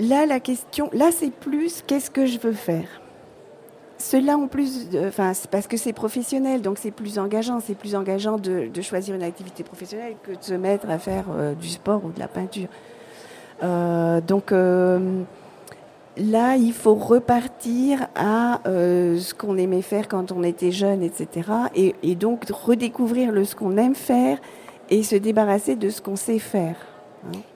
Là, 0.00 0.26
la 0.26 0.40
question, 0.40 0.90
là, 0.92 1.10
c'est 1.12 1.32
plus 1.32 1.82
qu'est-ce 1.86 2.10
que 2.10 2.26
je 2.26 2.38
veux 2.38 2.52
faire? 2.52 2.88
Cela 3.98 4.36
en 4.36 4.46
plus, 4.46 4.88
enfin, 5.06 5.32
parce 5.50 5.66
que 5.66 5.76
c'est 5.76 5.92
professionnel, 5.92 6.62
donc 6.62 6.78
c'est 6.78 6.92
plus 6.92 7.18
engageant. 7.18 7.60
C'est 7.60 7.74
plus 7.74 7.94
engageant 7.94 8.38
de, 8.38 8.70
choisir 8.80 9.14
une 9.14 9.24
activité 9.24 9.64
professionnelle 9.64 10.14
que 10.22 10.32
de 10.32 10.42
se 10.42 10.54
mettre 10.54 10.88
à 10.88 10.98
faire 10.98 11.26
du 11.60 11.68
sport 11.68 12.04
ou 12.04 12.10
de 12.10 12.18
la 12.18 12.28
peinture. 12.28 12.68
Euh, 13.62 14.20
donc 14.20 14.52
euh, 14.52 15.22
là, 16.16 16.56
il 16.56 16.72
faut 16.72 16.94
repartir 16.94 18.08
à 18.14 18.60
euh, 18.66 19.18
ce 19.18 19.34
qu'on 19.34 19.56
aimait 19.56 19.82
faire 19.82 20.08
quand 20.08 20.32
on 20.32 20.42
était 20.42 20.72
jeune, 20.72 21.02
etc. 21.02 21.50
Et, 21.74 21.94
et 22.02 22.14
donc 22.14 22.44
redécouvrir 22.50 23.32
le, 23.32 23.44
ce 23.44 23.56
qu'on 23.56 23.76
aime 23.76 23.94
faire 23.94 24.38
et 24.90 25.02
se 25.02 25.16
débarrasser 25.16 25.76
de 25.76 25.90
ce 25.90 26.00
qu'on 26.00 26.16
sait 26.16 26.38
faire. 26.38 26.76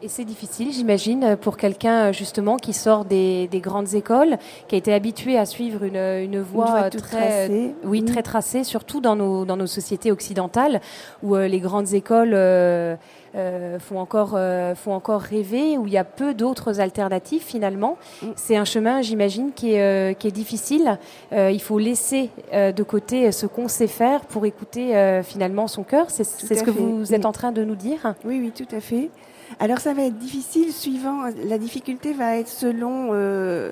Et 0.03 0.09
c'est 0.09 0.25
difficile, 0.25 0.73
j'imagine, 0.73 1.37
pour 1.41 1.57
quelqu'un 1.57 2.13
justement 2.13 2.57
qui 2.57 2.73
sort 2.73 3.05
des, 3.05 3.49
grandes 3.55 3.95
écoles, 3.95 4.37
qui 4.69 4.75
a 4.75 4.79
été 4.79 4.93
habitué 4.93 5.39
à 5.39 5.47
suivre 5.47 5.85
une, 5.85 5.97
une 5.97 6.41
voie, 6.41 6.91
très, 6.91 6.99
tracée. 6.99 7.75
oui, 7.85 8.05
très 8.05 8.23
tracée, 8.23 8.65
surtout 8.65 9.01
dans 9.01 9.17
nos, 9.17 9.45
dans 9.45 9.57
nos 9.57 9.67
sociétés 9.67 10.11
occidentales, 10.11 10.81
où 11.23 11.37
les 11.37 11.61
grandes 11.61 11.95
écoles 11.95 12.33
euh, 12.35 12.97
euh, 13.35 13.79
font, 13.79 13.99
encore, 13.99 14.33
euh, 14.35 14.75
font 14.75 14.93
encore 14.93 15.21
rêver, 15.21 15.79
où 15.79 15.87
il 15.87 15.93
y 15.93 15.99
a 15.99 16.05
peu 16.05 16.35
d'autres 16.35 16.81
alternatives 16.81 17.43
finalement. 17.43 17.97
Mm. 18.23 18.27
C'est 18.37 18.57
un 18.57 18.65
chemin, 18.65 19.03
j'imagine, 19.03 19.53
qui 19.53 19.75
est, 19.75 20.19
qui 20.19 20.29
est 20.29 20.33
difficile. 20.33 20.99
il 21.33 21.61
faut 21.61 21.79
laisser 21.79 22.31
de 22.53 22.83
côté 22.83 23.33
ce 23.33 23.47
qu'on 23.47 23.69
sait 23.69 23.87
faire 23.87 24.23
pour 24.23 24.45
écouter 24.47 25.21
finalement 25.25 25.67
son 25.67 25.83
cœur. 25.83 26.07
C'est 26.11 26.25
ce 26.25 26.63
que 26.63 26.71
vous 26.71 27.15
êtes 27.15 27.27
en 27.27 27.33
train 27.33 27.53
de 27.53 27.65
nous 27.65 27.77
dire 27.77 28.15
Oui, 28.25 28.41
oui, 28.41 28.53
tout 28.55 28.75
à 28.75 28.81
fait. 28.81 29.11
Alors 29.59 29.79
ça 29.79 29.95
va 29.95 30.03
être 30.03 30.19
difficile 30.19 30.73
suivant, 30.73 31.25
la 31.45 31.59
difficulté 31.59 32.13
va 32.13 32.37
être 32.37 32.49
selon 32.49 33.11
euh, 33.13 33.71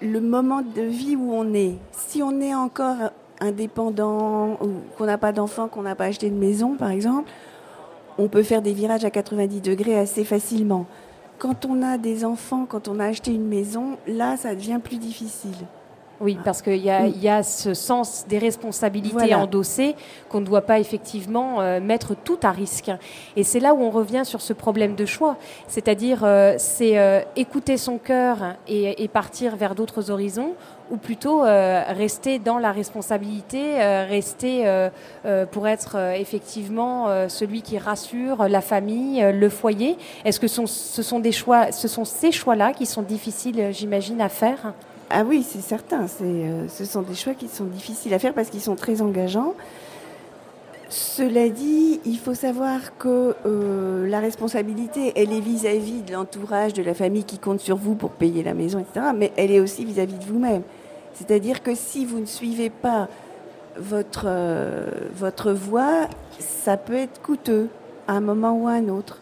le 0.00 0.20
moment 0.20 0.62
de 0.62 0.82
vie 0.82 1.16
où 1.16 1.32
on 1.32 1.54
est. 1.54 1.76
Si 1.92 2.22
on 2.22 2.40
est 2.40 2.54
encore 2.54 3.10
indépendant 3.40 4.58
ou 4.60 4.70
qu'on 4.96 5.06
n'a 5.06 5.18
pas 5.18 5.32
d'enfant, 5.32 5.68
qu'on 5.68 5.82
n'a 5.82 5.94
pas 5.94 6.06
acheté 6.06 6.30
de 6.30 6.36
maison 6.36 6.76
par 6.76 6.90
exemple, 6.90 7.30
on 8.18 8.28
peut 8.28 8.42
faire 8.42 8.62
des 8.62 8.72
virages 8.72 9.04
à 9.04 9.10
90 9.10 9.60
degrés 9.60 9.98
assez 9.98 10.24
facilement. 10.24 10.86
Quand 11.38 11.64
on 11.64 11.82
a 11.82 11.98
des 11.98 12.24
enfants, 12.24 12.66
quand 12.68 12.86
on 12.88 13.00
a 13.00 13.06
acheté 13.06 13.32
une 13.32 13.48
maison, 13.48 13.96
là 14.06 14.36
ça 14.36 14.54
devient 14.54 14.80
plus 14.82 14.98
difficile. 14.98 15.56
Oui, 16.22 16.38
parce 16.44 16.62
qu'il 16.62 16.76
y, 16.76 16.88
a- 16.88 17.02
Mm. 17.02 17.14
y 17.20 17.28
a 17.28 17.42
ce 17.42 17.74
sens 17.74 18.24
des 18.28 18.38
responsabilités 18.38 19.12
Voilà. 19.14 19.40
endossées 19.40 19.96
qu'on 20.28 20.40
ne 20.40 20.46
doit 20.46 20.60
pas 20.62 20.78
effectivement 20.78 21.60
euh, 21.60 21.80
mettre 21.80 22.14
tout 22.14 22.38
à 22.44 22.52
risque. 22.52 22.90
Et 23.36 23.42
c'est 23.42 23.58
là 23.60 23.74
où 23.74 23.82
on 23.82 23.90
revient 23.90 24.22
sur 24.24 24.40
ce 24.40 24.52
problème 24.52 24.94
de 24.94 25.04
choix. 25.04 25.36
C'est-à-dire, 25.66 26.20
euh, 26.22 26.54
c'est 26.58 26.96
euh, 26.96 27.20
écouter 27.34 27.76
son 27.76 27.98
cœur 27.98 28.36
et, 28.68 29.02
et 29.02 29.08
partir 29.08 29.56
vers 29.56 29.74
d'autres 29.74 30.10
horizons, 30.12 30.52
ou 30.90 30.96
plutôt 30.96 31.40
rester 31.40 32.38
dans 32.38 32.58
la 32.58 32.70
responsabilité, 32.70 33.78
rester 34.10 34.64
pour 35.50 35.66
être 35.66 35.96
effectivement 36.16 37.06
celui 37.28 37.62
qui 37.62 37.78
rassure 37.78 38.46
la 38.46 38.60
famille, 38.60 39.24
le 39.32 39.48
foyer. 39.48 39.96
Est-ce 40.26 40.38
que 40.38 40.48
ce 40.48 41.02
sont 41.02 41.18
des 41.18 41.32
choix, 41.32 41.72
ce 41.72 41.88
sont 41.88 42.04
ces 42.04 42.30
choix-là 42.30 42.74
qui 42.74 42.84
sont 42.84 43.00
difficiles, 43.02 43.68
j'imagine, 43.72 44.20
à 44.20 44.28
faire? 44.28 44.74
Ah 45.14 45.24
oui, 45.26 45.44
c'est 45.46 45.60
certain. 45.60 46.06
Euh, 46.22 46.66
ce 46.68 46.86
sont 46.86 47.02
des 47.02 47.14
choix 47.14 47.34
qui 47.34 47.46
sont 47.46 47.66
difficiles 47.66 48.14
à 48.14 48.18
faire 48.18 48.32
parce 48.32 48.48
qu'ils 48.48 48.62
sont 48.62 48.76
très 48.76 49.02
engageants. 49.02 49.54
Cela 50.88 51.50
dit, 51.50 52.00
il 52.06 52.18
faut 52.18 52.32
savoir 52.32 52.96
que 52.96 53.34
euh, 53.44 54.08
la 54.08 54.20
responsabilité, 54.20 55.12
elle 55.16 55.34
est 55.34 55.40
vis-à-vis 55.40 56.00
de 56.00 56.14
l'entourage, 56.14 56.72
de 56.72 56.82
la 56.82 56.94
famille 56.94 57.24
qui 57.24 57.38
compte 57.38 57.60
sur 57.60 57.76
vous 57.76 57.94
pour 57.94 58.12
payer 58.12 58.42
la 58.42 58.54
maison, 58.54 58.78
etc. 58.78 59.06
Mais 59.14 59.32
elle 59.36 59.50
est 59.50 59.60
aussi 59.60 59.84
vis-à-vis 59.84 60.16
de 60.16 60.24
vous-même. 60.24 60.62
C'est-à-dire 61.12 61.62
que 61.62 61.74
si 61.74 62.06
vous 62.06 62.18
ne 62.18 62.26
suivez 62.26 62.70
pas 62.70 63.08
votre, 63.76 64.24
euh, 64.26 64.86
votre 65.14 65.52
voie, 65.52 66.08
ça 66.38 66.78
peut 66.78 66.96
être 66.96 67.20
coûteux 67.20 67.68
à 68.08 68.14
un 68.14 68.20
moment 68.20 68.56
ou 68.56 68.66
à 68.66 68.72
un 68.72 68.88
autre. 68.88 69.21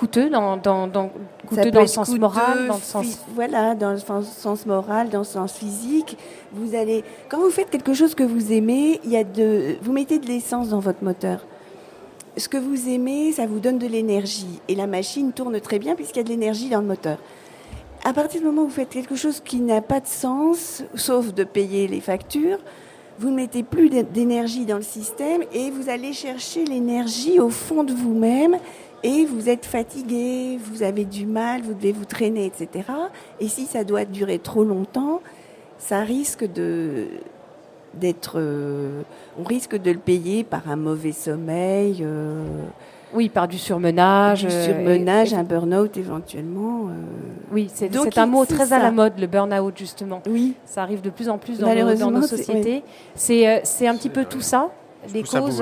Coûteux 0.00 0.30
dans, 0.30 0.56
dans, 0.56 0.86
dans, 0.86 1.10
coûteux 1.46 1.70
dans 1.70 1.82
le 1.82 1.86
sens 1.86 2.08
coûteux, 2.08 2.20
moral, 2.20 2.66
dans 2.68 2.74
le 2.76 2.80
sens 2.80 3.18
voilà, 3.34 3.74
dans 3.74 3.92
le 3.92 3.98
sens, 3.98 4.64
moral, 4.64 5.10
dans 5.10 5.18
le 5.18 5.24
sens 5.24 5.52
physique. 5.52 6.16
Vous 6.52 6.74
allez, 6.74 7.04
quand 7.28 7.38
vous 7.38 7.50
faites 7.50 7.68
quelque 7.68 7.92
chose 7.92 8.14
que 8.14 8.22
vous 8.22 8.50
aimez, 8.50 8.98
il 9.04 9.10
y 9.10 9.16
a 9.18 9.24
de, 9.24 9.76
vous 9.82 9.92
mettez 9.92 10.18
de 10.18 10.26
l'essence 10.26 10.70
dans 10.70 10.78
votre 10.80 11.04
moteur. 11.04 11.44
Ce 12.38 12.48
que 12.48 12.56
vous 12.56 12.88
aimez, 12.88 13.32
ça 13.32 13.46
vous 13.46 13.60
donne 13.60 13.78
de 13.78 13.86
l'énergie, 13.86 14.60
et 14.68 14.74
la 14.74 14.86
machine 14.86 15.32
tourne 15.32 15.60
très 15.60 15.78
bien 15.78 15.94
puisqu'il 15.94 16.18
y 16.18 16.20
a 16.20 16.24
de 16.24 16.30
l'énergie 16.30 16.70
dans 16.70 16.80
le 16.80 16.86
moteur. 16.86 17.18
À 18.02 18.14
partir 18.14 18.40
du 18.40 18.46
moment 18.46 18.62
où 18.62 18.68
vous 18.68 18.70
faites 18.70 18.88
quelque 18.88 19.16
chose 19.16 19.42
qui 19.44 19.58
n'a 19.60 19.82
pas 19.82 20.00
de 20.00 20.06
sens, 20.06 20.82
sauf 20.94 21.34
de 21.34 21.44
payer 21.44 21.86
les 21.88 22.00
factures, 22.00 22.58
vous 23.18 23.28
ne 23.28 23.36
mettez 23.36 23.62
plus 23.62 23.90
d'é- 23.90 24.02
d'énergie 24.04 24.64
dans 24.64 24.76
le 24.76 24.82
système 24.82 25.42
et 25.52 25.70
vous 25.70 25.90
allez 25.90 26.14
chercher 26.14 26.64
l'énergie 26.64 27.38
au 27.38 27.50
fond 27.50 27.84
de 27.84 27.92
vous-même 27.92 28.56
et 29.02 29.24
vous 29.24 29.48
êtes 29.48 29.64
fatigué, 29.66 30.58
vous 30.62 30.82
avez 30.82 31.04
du 31.04 31.26
mal, 31.26 31.62
vous 31.62 31.74
devez 31.74 31.92
vous 31.92 32.04
traîner, 32.04 32.46
etc. 32.46 32.84
Et 33.40 33.48
si 33.48 33.66
ça 33.66 33.84
doit 33.84 34.04
durer 34.04 34.38
trop 34.38 34.64
longtemps, 34.64 35.20
ça 35.78 36.00
risque 36.00 36.44
de 36.50 37.06
d'être, 37.94 38.34
euh, 38.36 39.02
on 39.36 39.42
risque 39.42 39.76
de 39.76 39.90
le 39.90 39.98
payer 39.98 40.44
par 40.44 40.70
un 40.70 40.76
mauvais 40.76 41.10
sommeil, 41.10 42.02
euh, 42.02 42.44
oui, 43.12 43.28
par 43.28 43.48
du 43.48 43.58
surmenage. 43.58 44.42
du 44.42 44.46
euh, 44.46 44.64
surmenage, 44.64 45.32
et- 45.32 45.36
un 45.36 45.42
burn-out 45.42 45.96
éventuellement. 45.96 46.86
euh. 46.88 46.92
oui, 47.50 47.68
c'est 47.74 47.90
un 48.18 48.26
mot 48.26 48.44
très 48.44 48.72
à 48.72 48.78
la 48.78 48.92
mode, 48.92 49.14
le 49.18 49.26
burn-out 49.26 49.74
justement. 49.76 50.22
Oui, 50.30 50.54
Ça 50.66 50.82
arrive 50.84 51.00
de 51.00 51.10
plus 51.10 51.28
en 51.28 51.36
plus 51.38 51.58
dans 51.58 51.66
nos, 51.66 51.74
Malheureusement, 51.74 52.12
dans 52.12 52.20
nos 52.20 52.26
c'est- 52.28 52.36
sociétés. 52.36 52.84
C'est 53.16 53.88
un 53.88 53.96
petit 53.96 54.08
peu 54.10 54.24
tout 54.24 54.40
ça, 54.40 54.68
les 55.12 55.24
causes. 55.24 55.60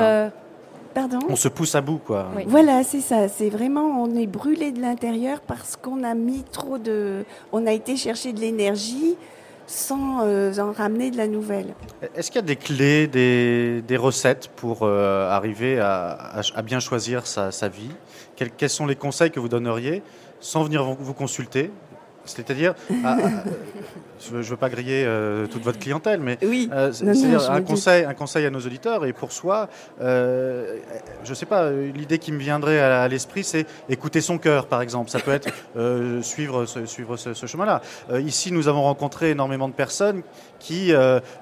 Pardon. 0.95 1.19
On 1.29 1.37
se 1.37 1.49
pousse 1.49 1.75
à 1.75 1.81
bout, 1.81 1.99
quoi. 1.99 2.29
Oui. 2.37 2.45
Voilà, 2.47 2.83
c'est 2.85 3.01
ça. 3.01 3.29
C'est 3.29 3.49
vraiment, 3.51 4.03
on 4.03 4.15
est 4.17 4.27
brûlé 4.27 4.73
de 4.73 4.81
l'intérieur 4.81 5.41
parce 5.41 5.77
qu'on 5.77 6.03
a 6.05 6.15
mis 6.15 6.45
trop 6.51 6.79
de, 6.79 7.25
on 7.53 7.67
a 7.67 7.73
été 7.73 7.97
chercher 7.97 8.33
de 8.33 8.41
l'énergie 8.41 9.17
sans 9.67 10.21
euh, 10.23 10.53
en 10.59 10.73
ramener 10.73 11.11
de 11.11 11.17
la 11.19 11.27
nouvelle. 11.29 11.75
Est-ce 12.17 12.31
qu'il 12.31 12.41
y 12.41 12.45
a 12.45 12.47
des 12.47 12.57
clés, 12.57 13.07
des, 13.07 13.83
des 13.87 13.97
recettes 13.99 14.49
pour 14.57 14.79
euh, 14.83 15.29
arriver 15.31 15.79
à, 15.79 16.13
à- 16.13 16.41
à 16.55 16.63
bien 16.63 16.81
choisir 16.81 17.27
sa, 17.27 17.53
sa 17.53 17.69
vie? 17.69 17.91
Quels, 18.35 18.51
quels 18.51 18.71
sont 18.71 18.87
les 18.87 18.97
conseils 18.97 19.31
que 19.31 19.41
vous 19.41 19.49
donneriez 19.51 20.03
sans 20.41 20.63
venir 20.65 20.85
vous, 20.85 21.13
consulter? 21.13 21.71
C'est-à-dire, 22.25 22.75
je 24.21 24.37
ne 24.37 24.43
veux, 24.43 24.57
pas 24.57 24.69
griller 24.69 25.05
euh, 25.07 25.47
toute 25.47 25.63
votre 25.63 25.79
clientèle, 25.79 26.21
mais 26.21 26.39
Oui. 26.43 26.69
euh, 26.73 26.93
c'est- 26.93 27.05
c'est-à-dire 27.15 27.51
un 27.51 27.61
conseil, 27.63 28.05
un 28.05 28.15
conseil 28.15 28.45
à 28.47 28.51
nos 28.51 28.61
auditeurs 28.61 29.05
et 29.07 29.13
pour 29.13 29.33
soi, 29.33 29.69
euh, 30.01 30.77
je 31.25 31.35
sais 31.35 31.47
pas, 31.47 31.71
l'idée 31.71 32.19
qui 32.19 32.33
me 32.33 32.39
viendrait 32.39 32.81
à, 32.81 33.03
à 33.03 33.09
l'esprit, 33.09 33.45
c'est 33.45 33.67
écouter 33.89 34.21
son 34.21 34.39
cœur, 34.39 34.67
par 34.67 34.83
exemple. 34.83 35.11
Ça 35.11 35.21
peut 35.21 35.33
être 35.33 35.49
suivre 36.23 36.67
ce, 36.67 36.87
suivre 36.87 37.17
ce, 37.17 37.35
ce 37.35 37.47
chemin-là. 37.47 37.81
Ici, 38.19 38.53
nous 38.53 38.69
avons 38.69 38.83
rencontré 38.83 39.31
énormément 39.31 39.69
de 39.69 39.75
personnes 39.75 40.23
qui 40.59 40.93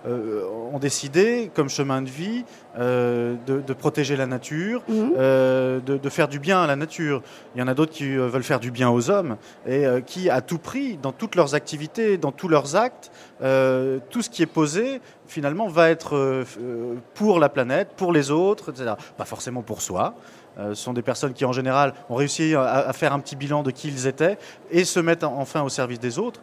ont 0.07 0.79
décidé, 0.79 1.51
comme 1.55 1.69
chemin 1.69 2.03
de 2.03 2.09
vie, 2.11 2.45
de, 2.79 3.37
de 3.67 3.73
protéger 3.73 4.17
la 4.17 4.27
nature, 4.27 4.83
Mhm. 4.89 5.13
de, 5.17 5.97
de 5.99 6.09
faire 6.11 6.29
du 6.29 6.39
bien 6.39 6.63
à 6.63 6.67
la 6.67 6.77
nature. 6.77 7.23
Il 7.55 7.59
y 7.61 7.63
en 7.63 7.69
a 7.69 7.75
d'autres 7.75 7.93
qui 7.93 8.15
veulent 8.17 8.43
faire 8.43 8.61
du 8.61 8.71
bien 8.71 8.91
aux 8.91 9.11
hommes 9.11 9.37
et 9.67 9.85
qui, 10.07 10.29
à 10.31 10.41
tout 10.41 10.59
prix, 10.59 10.99
dans 11.01 11.13
toutes 11.13 11.35
leurs 11.35 11.55
activités, 11.55 12.19
dans 12.19 12.33
tous 12.33 12.49
leurs 12.49 12.66
actes, 12.75 13.13
euh, 13.43 13.99
tout 14.11 14.23
ce 14.23 14.31
qui 14.31 14.43
est 14.43 14.47
posé, 14.47 15.01
finalement, 15.27 15.69
va 15.69 15.91
être 15.91 16.17
euh, 16.17 16.45
euh, 16.61 16.95
pour 17.15 17.39
la 17.39 17.49
planète, 17.49 17.91
pour 17.97 18.13
les 18.13 18.31
autres, 18.31 18.71
etc. 18.73 18.95
Pas 19.17 19.25
forcément 19.27 19.63
pour 19.63 19.83
soi. 19.83 20.15
Euh, 20.59 20.71
ce 20.71 20.83
sont 20.83 20.95
des 20.95 21.03
personnes 21.03 21.35
qui, 21.35 21.45
en 21.45 21.53
général, 21.53 21.93
ont 22.09 22.15
réussi 22.15 22.55
à, 22.55 22.63
à 22.89 22.93
faire 22.95 23.13
un 23.13 23.21
petit 23.21 23.37
bilan 23.37 23.63
de 23.63 23.71
qui 23.71 23.89
ils 23.89 24.07
étaient 24.07 24.39
et 24.71 24.85
se 24.87 24.99
mettent 25.01 25.23
en- 25.25 25.37
enfin 25.39 25.63
au 25.63 25.69
service 25.69 26.01
des 26.01 26.19
autres. 26.19 26.41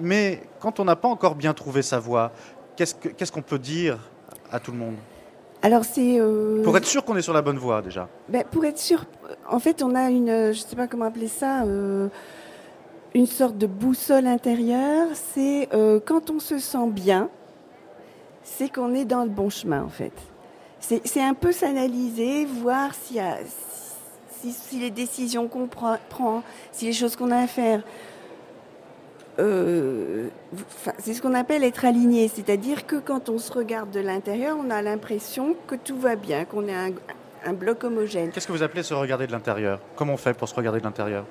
Mais 0.00 0.42
quand 0.60 0.80
on 0.80 0.84
n'a 0.84 0.96
pas 0.96 1.08
encore 1.08 1.36
bien 1.36 1.54
trouvé 1.54 1.82
sa 1.82 2.00
voie, 2.00 2.32
qu'est-ce 2.76 2.96
que- 2.96 3.08
qu'est-ce 3.08 3.30
qu'on 3.32 3.42
peut 3.42 3.58
dire 3.60 3.96
à 4.50 4.58
tout 4.58 4.72
le 4.72 4.78
monde? 4.78 4.96
Alors 5.62 5.84
c'est 5.84 6.18
euh, 6.20 6.62
Pour 6.62 6.76
être 6.76 6.86
sûr 6.86 7.04
qu'on 7.04 7.16
est 7.16 7.22
sur 7.22 7.32
la 7.32 7.42
bonne 7.42 7.58
voie, 7.58 7.82
déjà. 7.82 8.08
ben, 8.28 8.44
pour 8.50 8.64
être 8.64 8.78
sûr. 8.78 9.04
En 9.48 9.58
fait, 9.58 9.82
on 9.82 9.94
a 9.94 10.08
une, 10.10 10.52
je 10.52 10.58
sais 10.58 10.76
pas 10.76 10.86
comment 10.86 11.04
appeler 11.06 11.26
ça, 11.28 11.62
euh, 11.62 12.08
une 13.14 13.26
sorte 13.26 13.56
de 13.58 13.66
boussole 13.66 14.26
intérieure. 14.26 15.08
C'est 15.14 15.68
euh, 15.74 16.00
quand 16.04 16.30
on 16.30 16.40
se 16.40 16.58
sent 16.58 16.88
bien, 16.88 17.28
c'est 18.42 18.72
qu'on 18.72 18.94
est 18.94 19.04
dans 19.04 19.24
le 19.24 19.30
bon 19.30 19.50
chemin, 19.50 19.82
en 19.82 19.88
fait. 19.88 20.12
C'est 20.80 21.06
c'est 21.06 21.22
un 21.22 21.34
peu 21.34 21.52
s'analyser, 21.52 22.44
voir 22.44 22.94
si, 22.94 23.18
si 24.40 24.78
les 24.78 24.90
décisions 24.90 25.48
qu'on 25.48 25.66
prend, 25.66 26.42
si 26.72 26.86
les 26.86 26.92
choses 26.92 27.16
qu'on 27.16 27.30
a 27.30 27.38
à 27.38 27.46
faire. 27.46 27.82
euh, 29.38 30.28
c'est 30.98 31.14
ce 31.14 31.22
qu'on 31.22 31.34
appelle 31.34 31.62
être 31.64 31.84
aligné, 31.84 32.28
c'est-à-dire 32.28 32.86
que 32.86 32.96
quand 32.96 33.28
on 33.28 33.38
se 33.38 33.52
regarde 33.52 33.90
de 33.90 34.00
l'intérieur, 34.00 34.56
on 34.58 34.70
a 34.70 34.82
l'impression 34.82 35.54
que 35.66 35.74
tout 35.74 35.98
va 35.98 36.16
bien, 36.16 36.44
qu'on 36.44 36.66
est 36.66 36.74
un, 36.74 36.90
un 37.44 37.52
bloc 37.52 37.84
homogène. 37.84 38.30
Qu'est-ce 38.30 38.46
que 38.46 38.52
vous 38.52 38.62
appelez 38.62 38.82
se 38.82 38.94
regarder 38.94 39.26
de 39.26 39.32
l'intérieur? 39.32 39.80
Comment 39.96 40.14
on 40.14 40.16
fait 40.16 40.34
pour 40.34 40.48
se 40.48 40.54
regarder 40.54 40.80
de 40.80 40.84
l'intérieur? 40.84 41.24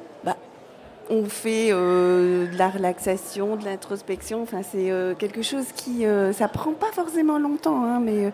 On 1.09 1.23
fait 1.25 1.69
euh, 1.71 2.47
de 2.51 2.57
la 2.57 2.69
relaxation, 2.69 3.55
de 3.55 3.63
l'introspection. 3.63 4.41
Enfin, 4.41 4.61
c'est 4.61 4.91
euh, 4.91 5.13
quelque 5.15 5.41
chose 5.41 5.65
qui, 5.73 6.05
euh, 6.05 6.33
ça 6.33 6.47
prend 6.49 6.73
pas 6.73 6.91
forcément 6.91 7.39
longtemps, 7.39 7.83
hein, 7.85 8.01
mais 8.01 8.25
euh, 8.25 8.31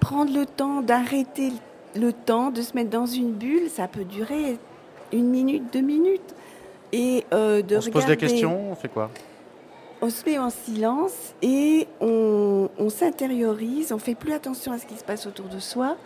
prendre 0.00 0.32
le 0.32 0.46
temps 0.46 0.80
d'arrêter 0.80 1.52
le 1.96 2.12
temps, 2.12 2.50
de 2.50 2.62
se 2.62 2.74
mettre 2.74 2.90
dans 2.90 3.06
une 3.06 3.32
bulle, 3.32 3.68
ça 3.68 3.88
peut 3.88 4.04
durer 4.04 4.58
une 5.12 5.28
minute, 5.28 5.72
deux 5.72 5.80
minutes, 5.80 6.34
et 6.92 7.24
de 7.32 7.76
On 7.76 7.80
se 7.80 7.90
pose 7.90 8.02
regarder. 8.02 8.16
des 8.16 8.16
questions, 8.16 8.70
on 8.70 8.74
fait 8.74 8.88
quoi? 8.88 9.10
On 10.02 10.10
se 10.10 10.24
met 10.28 10.38
en 10.38 10.50
silence 10.50 11.34
et 11.40 11.86
on, 12.00 12.68
on 12.78 12.90
s'intériorise, 12.90 13.92
on 13.92 13.98
fait 13.98 14.14
plus 14.14 14.32
attention 14.32 14.72
à 14.72 14.78
ce 14.78 14.86
qui 14.86 14.96
se 14.96 15.04
passe 15.04 15.26
autour 15.26 15.46
de 15.46 15.58
soi 15.58 15.96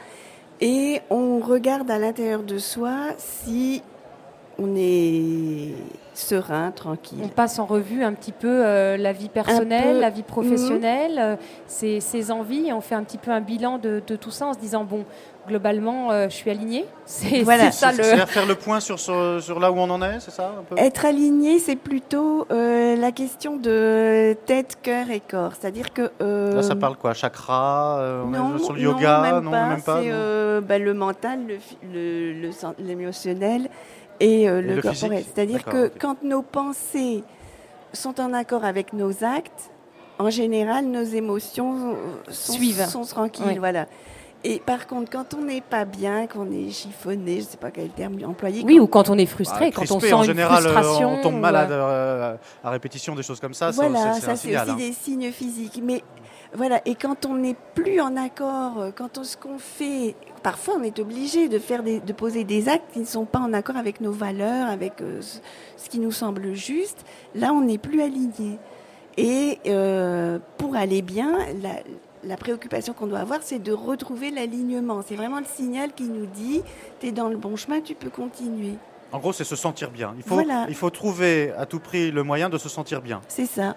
et 0.61 1.01
on 1.11 1.41
regarde 1.41 1.91
à 1.91 1.99
l'intérieur 1.99 2.43
de 2.43 2.59
soi 2.59 2.97
si 3.17 3.83
on 4.59 4.75
est 4.77 5.73
serein, 6.15 6.73
tranquille. 6.73 7.21
On 7.23 7.29
passe 7.29 7.59
en 7.61 7.65
revue 7.67 8.03
un 8.03 8.13
petit 8.13 8.33
peu 8.33 8.49
euh, 8.67 8.97
la 8.97 9.13
vie 9.13 9.29
personnelle, 9.29 9.95
peu. 9.95 10.01
la 10.01 10.11
vie 10.11 10.23
professionnelle, 10.25 11.19
euh, 11.19 11.37
ses, 11.69 12.01
ses 12.01 12.33
envies, 12.33 12.67
et 12.69 12.73
on 12.73 12.81
fait 12.81 12.97
un 12.97 13.05
petit 13.05 13.19
peu 13.19 13.31
un 13.31 13.41
bilan 13.41 13.79
de, 13.79 14.03
de 14.05 14.17
tout 14.17 14.33
ça 14.33 14.47
en 14.47 14.53
se 14.55 14.59
disant 14.59 14.83
bon, 14.83 15.05
globalement, 15.47 16.11
euh, 16.11 16.29
je 16.29 16.35
suis 16.35 16.51
alignée. 16.51 16.85
C'est 17.05 17.43
Voilà. 17.43 17.71
ça 17.71 17.93
le. 17.93 18.03
Faire 18.03 18.47
le 18.47 18.57
point 18.57 18.81
sur, 18.81 18.99
sur, 18.99 19.41
sur 19.41 19.61
là 19.61 19.71
où 19.71 19.77
on 19.77 19.89
en 19.91 20.03
est, 20.03 20.19
c'est 20.21 20.33
ça 20.33 20.53
un 20.59 20.63
peu? 20.65 20.77
Être 20.77 21.05
aligné, 21.07 21.59
c'est 21.61 21.77
plutôt 21.77 22.47
euh, 22.51 22.97
la 22.97 23.13
question 23.13 23.57
de 23.57 24.37
tête, 24.45 24.77
cœur 24.83 25.09
et 25.11 25.21
corps. 25.21 25.53
C'est-à-dire 25.59 25.93
que 25.95 26.11
euh, 26.21 26.57
Là, 26.57 26.63
ça 26.63 26.75
parle 26.75 26.97
quoi? 26.97 27.15
Chakra 27.15 27.99
euh, 28.01 28.23
On 28.25 28.31
non, 28.31 28.57
est 28.57 28.59
sur 28.59 28.73
le 28.75 28.81
non, 28.83 28.91
yoga 28.91 29.21
même 29.23 29.51
pas. 29.51 29.67
même 29.69 29.83
pas 29.83 30.01
C'est 30.03 30.09
non? 30.09 30.15
euh, 30.17 30.61
bah, 30.61 30.79
le 30.79 30.93
mental, 30.95 31.47
le 31.47 31.59
fi- 31.59 31.79
le- 31.95 32.33
le 32.33 32.51
l'émotionnel 32.81 33.69
et, 34.21 34.49
euh, 34.49 34.59
Et 34.59 34.63
le, 34.63 34.75
le 34.77 34.83
corporel. 34.83 35.25
C'est-à-dire 35.35 35.65
que 35.65 35.91
quand 35.99 36.23
nos 36.23 36.43
pensées 36.43 37.23
sont 37.93 38.21
en 38.21 38.33
accord 38.35 38.65
avec 38.65 38.93
nos 38.93 39.25
actes, 39.25 39.71
en 40.19 40.31
général, 40.31 40.87
nos 40.87 41.05
émotions 41.05 41.95
sont, 42.29 42.53
Suivent. 42.53 42.87
sont 42.87 43.03
tranquilles. 43.05 43.45
Oui. 43.47 43.59
Voilà. 43.59 43.87
Et 44.45 44.61
par 44.61 44.87
contre, 44.87 45.11
quand 45.11 45.35
on 45.35 45.43
n'est 45.45 45.61
pas 45.61 45.85
bien, 45.85 46.27
qu'on 46.29 46.51
est 46.53 46.71
chiffonné, 46.71 47.37
je 47.37 47.47
ne 47.47 47.51
sais 47.51 47.57
pas 47.57 47.73
quel 47.73 47.89
terme 47.89 48.17
employer. 48.25 48.63
Oui, 48.65 48.79
ou 48.79 48.87
quand 48.87 49.11
on 49.11 49.19
est 49.19 49.27
frustré, 49.27 49.67
Bah, 49.71 49.73
quand 49.75 49.91
on 49.97 49.99
sent 50.01 50.13
en 50.13 50.23
général, 50.23 50.65
euh, 50.65 50.73
frustration. 50.73 51.15
on 51.19 51.23
tombe 51.23 51.41
malade 51.41 51.73
euh, 51.73 52.35
euh, 52.35 52.37
à 52.63 52.71
répétition 52.71 53.17
des 53.17 53.25
choses 53.25 53.41
comme 53.41 53.55
ça. 53.55 53.73
ça, 53.73 53.89
Voilà, 53.89 54.15
ça 54.15 54.37
c'est 54.37 54.57
aussi 54.57 54.71
hein. 54.71 54.77
des 54.77 54.93
signes 54.93 55.33
physiques. 55.33 55.81
Mais 55.83 56.05
voilà, 56.55 56.81
et 56.87 56.95
quand 56.95 57.27
on 57.27 57.35
n'est 57.35 57.57
plus 57.75 58.01
en 58.01 58.17
accord, 58.17 58.79
euh, 58.79 58.91
quand 58.95 59.19
on, 59.19 59.25
ce 59.25 59.37
qu'on 59.37 59.59
fait, 59.59 60.15
parfois 60.43 60.75
on 60.79 60.83
est 60.83 60.99
obligé 60.99 61.49
de 61.49 61.59
faire 61.59 61.83
des, 61.83 62.01
de 62.01 62.13
poser 62.13 62.45
des 62.45 62.69
actes 62.69 62.93
qui 62.93 63.01
ne 63.01 63.05
sont 63.05 63.27
pas 63.27 63.39
en 63.41 63.53
accord 63.53 63.77
avec 63.77 64.01
nos 64.01 64.13
valeurs, 64.13 64.69
avec 64.69 65.01
euh, 65.03 65.21
ce, 65.21 65.89
qui 65.91 65.99
nous 65.99 66.13
semble 66.13 66.55
juste. 66.55 67.05
Là, 67.35 67.53
on 67.53 67.61
n'est 67.61 67.79
plus 67.79 68.01
aligné. 68.01 68.59
Et 69.19 69.59
euh, 69.67 70.39
pour 70.59 70.75
aller 70.77 71.03
bien, 71.03 71.39
la, 71.63 71.71
la 72.25 72.37
préoccupation 72.37 72.93
qu'on 72.95 73.09
doit 73.09 73.19
avoir, 73.19 73.41
c'est 73.43 73.59
de 73.59 73.73
retrouver 73.73 74.31
l'alignement. 74.31 75.03
C'est 75.07 75.17
vraiment 75.17 75.41
le 75.41 75.45
signal 75.45 75.93
qui 75.93 76.05
nous 76.05 76.27
dit, 76.27 76.63
tu 77.01 77.09
es 77.09 77.13
dans 77.13 77.29
le 77.29 77.37
bon 77.37 77.57
chemin, 77.57 77.81
tu 77.81 77.95
peux 77.95 78.11
continuer. 78.11 78.75
En 79.13 79.19
gros, 79.19 79.33
c'est 79.33 79.45
se 79.45 79.57
sentir 79.57 79.91
bien. 79.91 80.15
Il 80.17 80.23
faut, 80.23 80.35
Voilà. 80.35 80.67
il 80.69 80.75
faut 80.75 80.91
trouver 80.91 81.53
à 81.59 81.67
tout 81.67 81.81
prix 81.81 82.11
le 82.11 82.23
moyen 82.23 82.49
de 82.49 82.59
se 82.59 82.69
sentir 82.69 83.01
bien. 83.03 83.21
C'est 83.29 83.47
ça. 83.47 83.75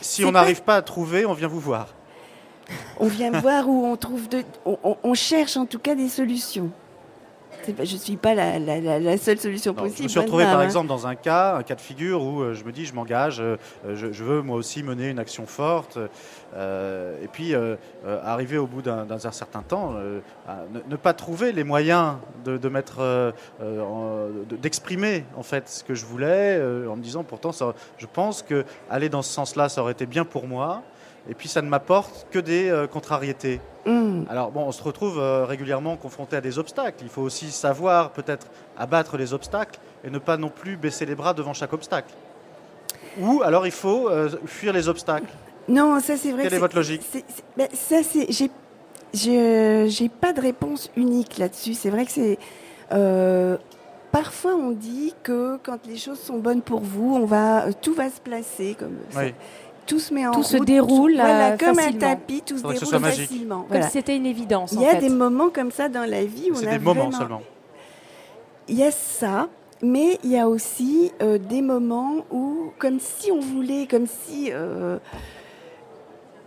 Si 0.00 0.24
on 0.24 0.28
pas- 0.28 0.40
n'arrive 0.40 0.62
pas 0.62 0.76
à 0.76 0.82
trouver, 0.82 1.26
on 1.26 1.32
vient 1.34 1.48
vous 1.48 1.60
voir. 1.60 1.94
On 3.00 3.06
vient 3.06 3.30
voir 3.40 3.68
où 3.68 3.86
on 3.86 3.96
trouve 3.96 4.28
de, 4.28 4.42
on, 4.64 5.14
cherche 5.14 5.56
en 5.56 5.66
tout 5.66 5.78
cas 5.78 5.94
des 5.94 6.08
solutions. 6.08 6.70
Pas- 7.76 7.84
je 7.84 7.94
ne 7.94 7.98
suis 7.98 8.16
pas 8.16 8.34
la, 8.34 8.58
la- 8.58 8.80
la- 8.80 8.98
la 8.98 9.18
seule 9.18 9.38
solution 9.38 9.72
Non, 9.74 9.82
possible. 9.82 9.98
je 9.98 10.02
me 10.04 10.08
suis 10.08 10.16
de 10.20 10.24
retrouvé 10.24 10.44
par 10.44 10.60
hein. 10.60 10.64
exemple 10.64 10.86
dans 10.86 11.06
un 11.06 11.14
cas, 11.14 11.56
un 11.56 11.62
cas 11.62 11.74
de 11.74 11.82
figure 11.82 12.22
où 12.22 12.40
euh, 12.40 12.54
je 12.54 12.64
me 12.64 12.72
dis 12.72 12.86
je 12.86 12.94
m'engage, 12.94 13.40
euh, 13.40 13.56
je, 13.94 14.10
je 14.10 14.24
veux 14.24 14.40
moi 14.40 14.56
aussi 14.56 14.82
mener 14.82 15.10
une 15.10 15.18
action 15.18 15.44
forte. 15.46 15.98
euh, 16.56 17.22
et 17.22 17.28
puis 17.28 17.54
euh, 17.54 17.76
arriver 18.24 18.56
au 18.56 18.66
bout 18.66 18.80
d'un 18.80 19.18
certain 19.18 19.60
temps, 19.60 19.92
euh, 19.98 20.20
ne, 20.72 20.80
ne 20.88 20.96
pas 20.96 21.12
trouver 21.12 21.52
les 21.52 21.64
moyens 21.64 22.14
de, 22.44 22.56
de 22.56 22.68
mettre, 22.70 23.34
d'exprimer 24.62 25.24
en 25.36 25.42
fait 25.42 25.68
ce 25.68 25.84
que 25.84 25.94
je 25.94 26.06
voulais, 26.06 26.60
en 26.88 26.96
me 26.96 27.02
disant 27.02 27.22
pourtant 27.24 27.52
ça, 27.52 27.74
je 27.98 28.06
pense 28.06 28.42
que 28.42 28.64
aller 28.90 29.08
dans 29.08 29.22
ce 29.22 29.32
sens-là, 29.32 29.68
ça 29.68 29.82
aurait 29.82 29.92
été 29.92 30.06
bien 30.06 30.24
pour 30.24 30.46
moi. 30.46 30.82
Et 31.28 31.34
puis 31.34 31.48
ça 31.48 31.62
ne 31.62 31.68
m'apporte 31.68 32.26
que 32.30 32.38
des 32.38 32.70
euh, 32.70 32.86
contrariétés. 32.86 33.60
Hum, 33.86 34.24
Alors 34.30 34.50
bon, 34.50 34.64
on 34.64 34.72
se 34.72 34.82
retrouve 34.82 35.18
euh, 35.18 35.44
régulièrement 35.44 35.96
confronté 35.96 36.36
à 36.36 36.40
des 36.40 36.58
obstacles. 36.58 36.98
Il 37.02 37.08
faut 37.08 37.22
aussi 37.22 37.50
savoir 37.50 38.10
peut-être 38.10 38.46
abattre 38.76 39.16
les 39.16 39.32
obstacles 39.34 39.78
et 40.04 40.10
ne 40.10 40.18
pas 40.18 40.36
non 40.36 40.48
plus 40.48 40.76
baisser 40.76 41.04
les 41.06 41.14
bras 41.14 41.34
devant 41.34 41.52
chaque 41.52 41.72
obstacle. 41.72 42.12
Ou 43.20 43.42
alors 43.42 43.66
il 43.66 43.72
faut 43.72 44.08
euh, 44.08 44.30
fuir 44.46 44.72
les 44.72 44.88
obstacles. 44.88 45.32
Non, 45.68 46.00
ça 46.00 46.16
c'est 46.16 46.32
vrai. 46.32 46.42
Quelle 46.42 46.52
que 46.52 46.56
est 46.56 46.60
votre 46.60 46.76
logique 46.76 47.02
ben, 47.56 47.68
Ça 47.74 48.02
c'est, 48.02 48.28
j'ai, 49.12 50.08
pas 50.08 50.32
de 50.32 50.40
réponse 50.40 50.90
unique 50.96 51.36
là-dessus. 51.36 51.74
C'est 51.74 51.90
vrai 51.90 52.06
que 52.06 52.12
c'est. 52.12 52.38
parfois 54.12 54.54
on 54.54 54.70
dit 54.70 55.14
que 55.22 55.58
quand 55.62 55.84
les 55.86 55.98
choses 55.98 56.20
sont 56.20 56.38
bonnes 56.38 56.62
pour 56.62 56.80
vous, 56.80 57.16
on 57.16 57.26
va, 57.26 57.70
tout 57.82 57.92
va 57.92 58.08
se 58.08 58.20
placer 58.20 58.76
comme. 58.78 58.96
Oui. 59.14 59.34
Tout 59.88 59.98
se 59.98 60.12
met 60.14 60.26
en 60.26 60.30
Tout 60.32 60.42
se 60.44 60.58
route, 60.58 60.66
déroule, 60.66 61.14
Voilà, 61.16 61.52
euh, 61.52 61.56
comme 61.56 61.74
facilement. 61.74 61.96
un 61.96 62.10
tapis, 62.10 62.42
tout 62.46 62.58
se 62.58 62.62
déroule 62.62 63.00
facilement. 63.00 63.56
Comme 63.62 63.66
Voilà. 63.68 63.86
si 63.86 63.92
c'était 63.92 64.16
une 64.16 64.26
évidence. 64.26 64.72
Il 64.72 64.82
y 64.82 64.86
a 64.86 64.90
fait. 64.90 65.00
des 65.00 65.08
moments 65.08 65.48
comme 65.48 65.70
ça 65.72 65.88
dans 65.88 66.08
la 66.08 66.24
vie 66.24 66.50
où 66.50 66.54
on 66.54 66.58
C'est 66.58 66.68
a 66.68 66.72
des 66.72 66.78
moments 66.78 67.02
vraiment- 67.08 67.18
seulement. 67.18 67.42
Il 68.68 68.76
y 68.76 68.84
a 68.84 68.90
ça, 68.90 69.48
mais 69.82 70.18
il 70.22 70.30
y 70.30 70.36
a 70.38 70.46
aussi 70.48 71.10
euh, 71.22 71.38
des 71.38 71.62
moments 71.62 72.16
où, 72.30 72.70
comme 72.78 73.00
si 73.00 73.32
on 73.32 73.40
voulait, 73.40 73.86
comme 73.90 74.06
si 74.06 74.50
euh, 74.52 74.98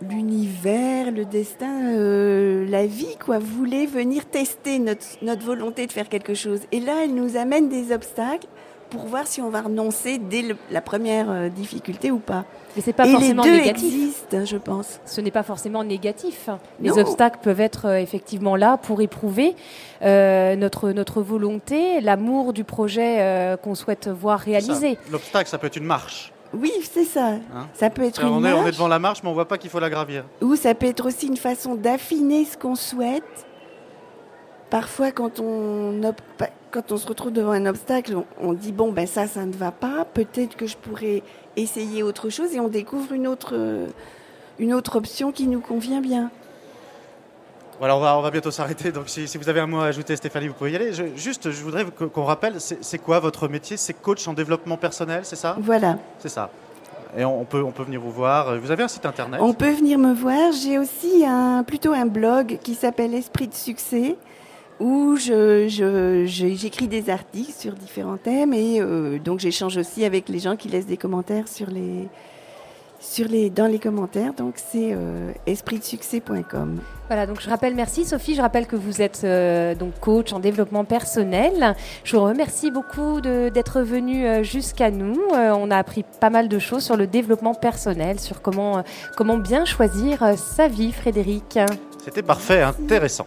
l'univers, 0.08 1.10
le 1.10 1.24
destin, 1.24 1.94
euh, 1.96 2.66
la 2.68 2.86
vie, 2.86 3.16
quoi, 3.24 3.38
voulait 3.38 3.86
venir 3.86 4.24
tester 4.26 4.78
notre, 4.78 5.04
notre 5.22 5.44
volonté 5.44 5.86
de 5.86 5.92
faire 5.92 6.08
quelque 6.08 6.34
chose. 6.34 6.60
Et 6.72 6.80
là, 6.80 6.92
elle 7.04 7.14
nous 7.14 7.36
amène 7.36 7.68
des 7.68 7.92
obstacles 7.92 8.46
pour 8.92 9.06
voir 9.06 9.26
si 9.26 9.40
on 9.40 9.48
va 9.48 9.62
renoncer 9.62 10.18
dès 10.18 10.42
le- 10.42 10.56
la 10.70 10.82
première 10.82 11.30
euh, 11.30 11.48
difficulté 11.48 12.10
ou 12.10 12.18
pas. 12.18 12.44
Mais 12.76 12.82
c'est 12.82 12.92
pas 12.92 13.04
Et 13.04 13.08
les 13.08 13.12
forcément 13.14 13.42
deux 13.42 13.56
négatif. 13.56 13.84
existent, 13.84 14.44
je 14.44 14.56
pense. 14.58 15.00
Ce 15.06 15.20
n'est 15.22 15.30
pas 15.30 15.42
forcément 15.42 15.82
négatif. 15.82 16.48
Les 16.80 16.90
Non. 16.90 16.98
obstacles 16.98 17.38
peuvent 17.42 17.60
être 17.60 17.86
euh, 17.86 17.96
effectivement 17.96 18.54
là 18.54 18.76
pour 18.76 19.00
éprouver 19.00 19.56
euh, 20.02 20.56
notre, 20.56 20.90
notre 20.90 21.22
volonté, 21.22 22.00
l'amour 22.02 22.52
du 22.52 22.64
projet 22.64 23.16
euh, 23.20 23.56
qu'on 23.56 23.74
souhaite 23.74 24.08
voir 24.08 24.38
réalisé. 24.40 24.98
L'obstacle, 25.10 25.48
ça 25.48 25.56
peut 25.58 25.66
être 25.68 25.76
une 25.76 25.84
marche. 25.86 26.32
Oui, 26.54 26.70
c'est 26.92 27.04
ça. 27.04 27.28
Hein 27.54 27.66
ça 27.72 27.88
peut 27.88 28.02
être 28.04 28.20
une 28.22 28.28
on, 28.28 28.44
est, 28.44 28.52
on 28.52 28.56
est 28.58 28.62
marche. 28.64 28.70
devant 28.72 28.88
la 28.88 28.98
marche, 28.98 29.22
mais 29.22 29.30
on 29.30 29.34
voit 29.34 29.48
pas 29.48 29.56
qu'il 29.56 29.70
faut 29.70 29.80
la 29.80 29.88
gravir. 29.88 30.24
Ou 30.42 30.54
ça 30.54 30.74
peut 30.74 30.86
être 30.86 31.06
aussi 31.06 31.26
une 31.28 31.38
façon 31.38 31.74
d'affiner 31.76 32.44
ce 32.44 32.58
qu'on 32.58 32.74
souhaite. 32.74 33.22
Parfois, 34.70 35.12
quand 35.12 35.40
on, 35.40 36.02
op- 36.04 36.20
quand 36.72 36.90
on 36.90 36.96
se 36.96 37.06
retrouve 37.06 37.32
devant 37.32 37.52
un 37.52 37.66
obstacle, 37.66 38.16
on, 38.16 38.24
on 38.40 38.52
dit 38.54 38.72
bon, 38.72 38.90
ben 38.92 39.06
ça, 39.06 39.26
ça 39.28 39.44
ne 39.44 39.52
va 39.52 39.70
pas. 39.70 40.04
Peut-être 40.12 40.56
que 40.56 40.66
je 40.66 40.76
pourrais 40.76 41.22
essayer 41.56 42.02
autre 42.02 42.30
chose 42.30 42.54
et 42.54 42.60
on 42.60 42.68
découvre 42.68 43.12
une 43.12 43.26
autre, 43.28 43.50
euh, 43.54 43.86
une 44.58 44.72
autre 44.74 44.96
option 44.96 45.30
qui 45.32 45.46
nous 45.46 45.60
convient 45.60 46.00
bien. 46.00 46.30
Voilà, 47.78 47.96
on 47.96 48.00
va, 48.00 48.16
on 48.16 48.22
va 48.22 48.30
bientôt 48.30 48.50
s'arrêter. 48.50 48.92
Donc, 48.92 49.08
si, 49.08 49.26
si 49.26 49.38
vous 49.38 49.48
avez 49.48 49.60
un 49.60 49.66
mot 49.66 49.80
à 49.80 49.86
ajouter, 49.86 50.14
Stéphanie, 50.16 50.48
vous 50.48 50.54
pouvez 50.54 50.72
y 50.72 50.76
aller. 50.76 50.92
Je- 50.92 51.16
juste, 51.16 51.50
je 51.50 51.62
voudrais 51.62 51.84
qu'on 51.84 52.24
rappelle, 52.24 52.60
c'est 52.60 52.82
c'est 52.82 52.98
quoi 52.98 53.18
votre 53.18 53.48
métier? 53.48 53.76
C'est 53.76 53.92
coach 53.94 54.26
en 54.28 54.34
développement 54.34 54.76
personnel, 54.76 55.20
c'est 55.24 55.36
ça? 55.36 55.56
Voilà. 55.60 55.98
C'est 56.20 56.28
ça. 56.28 56.50
Et 57.16 57.24
on, 57.24 57.40
on 57.40 57.44
peut, 57.44 57.62
on 57.62 57.72
peut 57.72 57.82
venir 57.82 58.00
vous 58.00 58.10
voir. 58.12 58.58
Vous 58.58 58.70
avez 58.70 58.84
un 58.84 58.88
site 58.88 59.04
internet? 59.04 59.40
On 59.42 59.52
peut 59.52 59.72
venir 59.72 59.98
me 59.98 60.14
voir. 60.14 60.52
J'ai 60.52 60.78
aussi 60.78 61.24
un, 61.26 61.62
plutôt 61.64 61.92
un 61.92 62.06
blog 62.06 62.58
qui 62.62 62.74
s'appelle 62.74 63.14
Esprit 63.14 63.48
de 63.48 63.54
succès 63.54 64.16
où 64.82 65.16
je, 65.16 65.68
je- 65.68 66.24
je- 66.26 66.54
j'écris 66.54 66.88
des 66.88 67.08
articles 67.08 67.52
sur 67.52 67.72
différents 67.74 68.16
thèmes 68.16 68.52
et 68.52 68.80
euh, 68.80 69.18
donc 69.18 69.38
j'échange 69.40 69.76
aussi 69.76 70.04
avec 70.04 70.28
les 70.28 70.38
gens 70.40 70.56
qui 70.56 70.68
laissent 70.68 70.86
des 70.86 70.96
commentaires 70.96 71.46
sur 71.48 71.70
les, 71.70 72.08
sur 72.98 73.28
les, 73.28 73.48
dans 73.50 73.66
les 73.66 73.78
commentaires. 73.78 74.32
Donc 74.34 74.54
c'est 74.56 74.90
euh, 74.92 75.30
espritdesuccès.com. 75.46 76.80
Voilà, 77.08 77.26
donc 77.26 77.40
je 77.40 77.48
rappelle, 77.50 77.74
merci 77.74 78.04
Sophie, 78.04 78.34
je 78.34 78.40
rappelle 78.42 78.66
que 78.66 78.76
vous 78.76 79.02
êtes 79.02 79.20
euh, 79.24 79.74
donc 79.74 79.98
coach 80.00 80.32
en 80.32 80.40
développement 80.40 80.84
personnel. 80.84 81.74
Je 82.04 82.16
vous 82.16 82.22
remercie 82.24 82.70
beaucoup 82.70 83.20
de- 83.20 83.50
d'être 83.50 83.82
venu 83.82 84.26
euh, 84.26 84.42
jusqu'à 84.42 84.90
nous. 84.90 85.18
Euh, 85.34 85.52
on 85.56 85.70
a 85.70 85.76
appris 85.76 86.04
pas 86.20 86.30
mal 86.30 86.48
de 86.48 86.58
choses 86.58 86.82
sur 86.84 86.96
le 86.96 87.06
développement 87.06 87.54
personnel, 87.54 88.18
sur 88.18 88.40
comment, 88.42 88.82
comment 89.16 89.36
bien 89.36 89.64
choisir 89.64 90.34
sa 90.38 90.68
vie, 90.68 90.92
Frédéric. 90.92 91.58
C'était 92.04 92.22
parfait, 92.22 92.62
intéressant. 92.62 93.26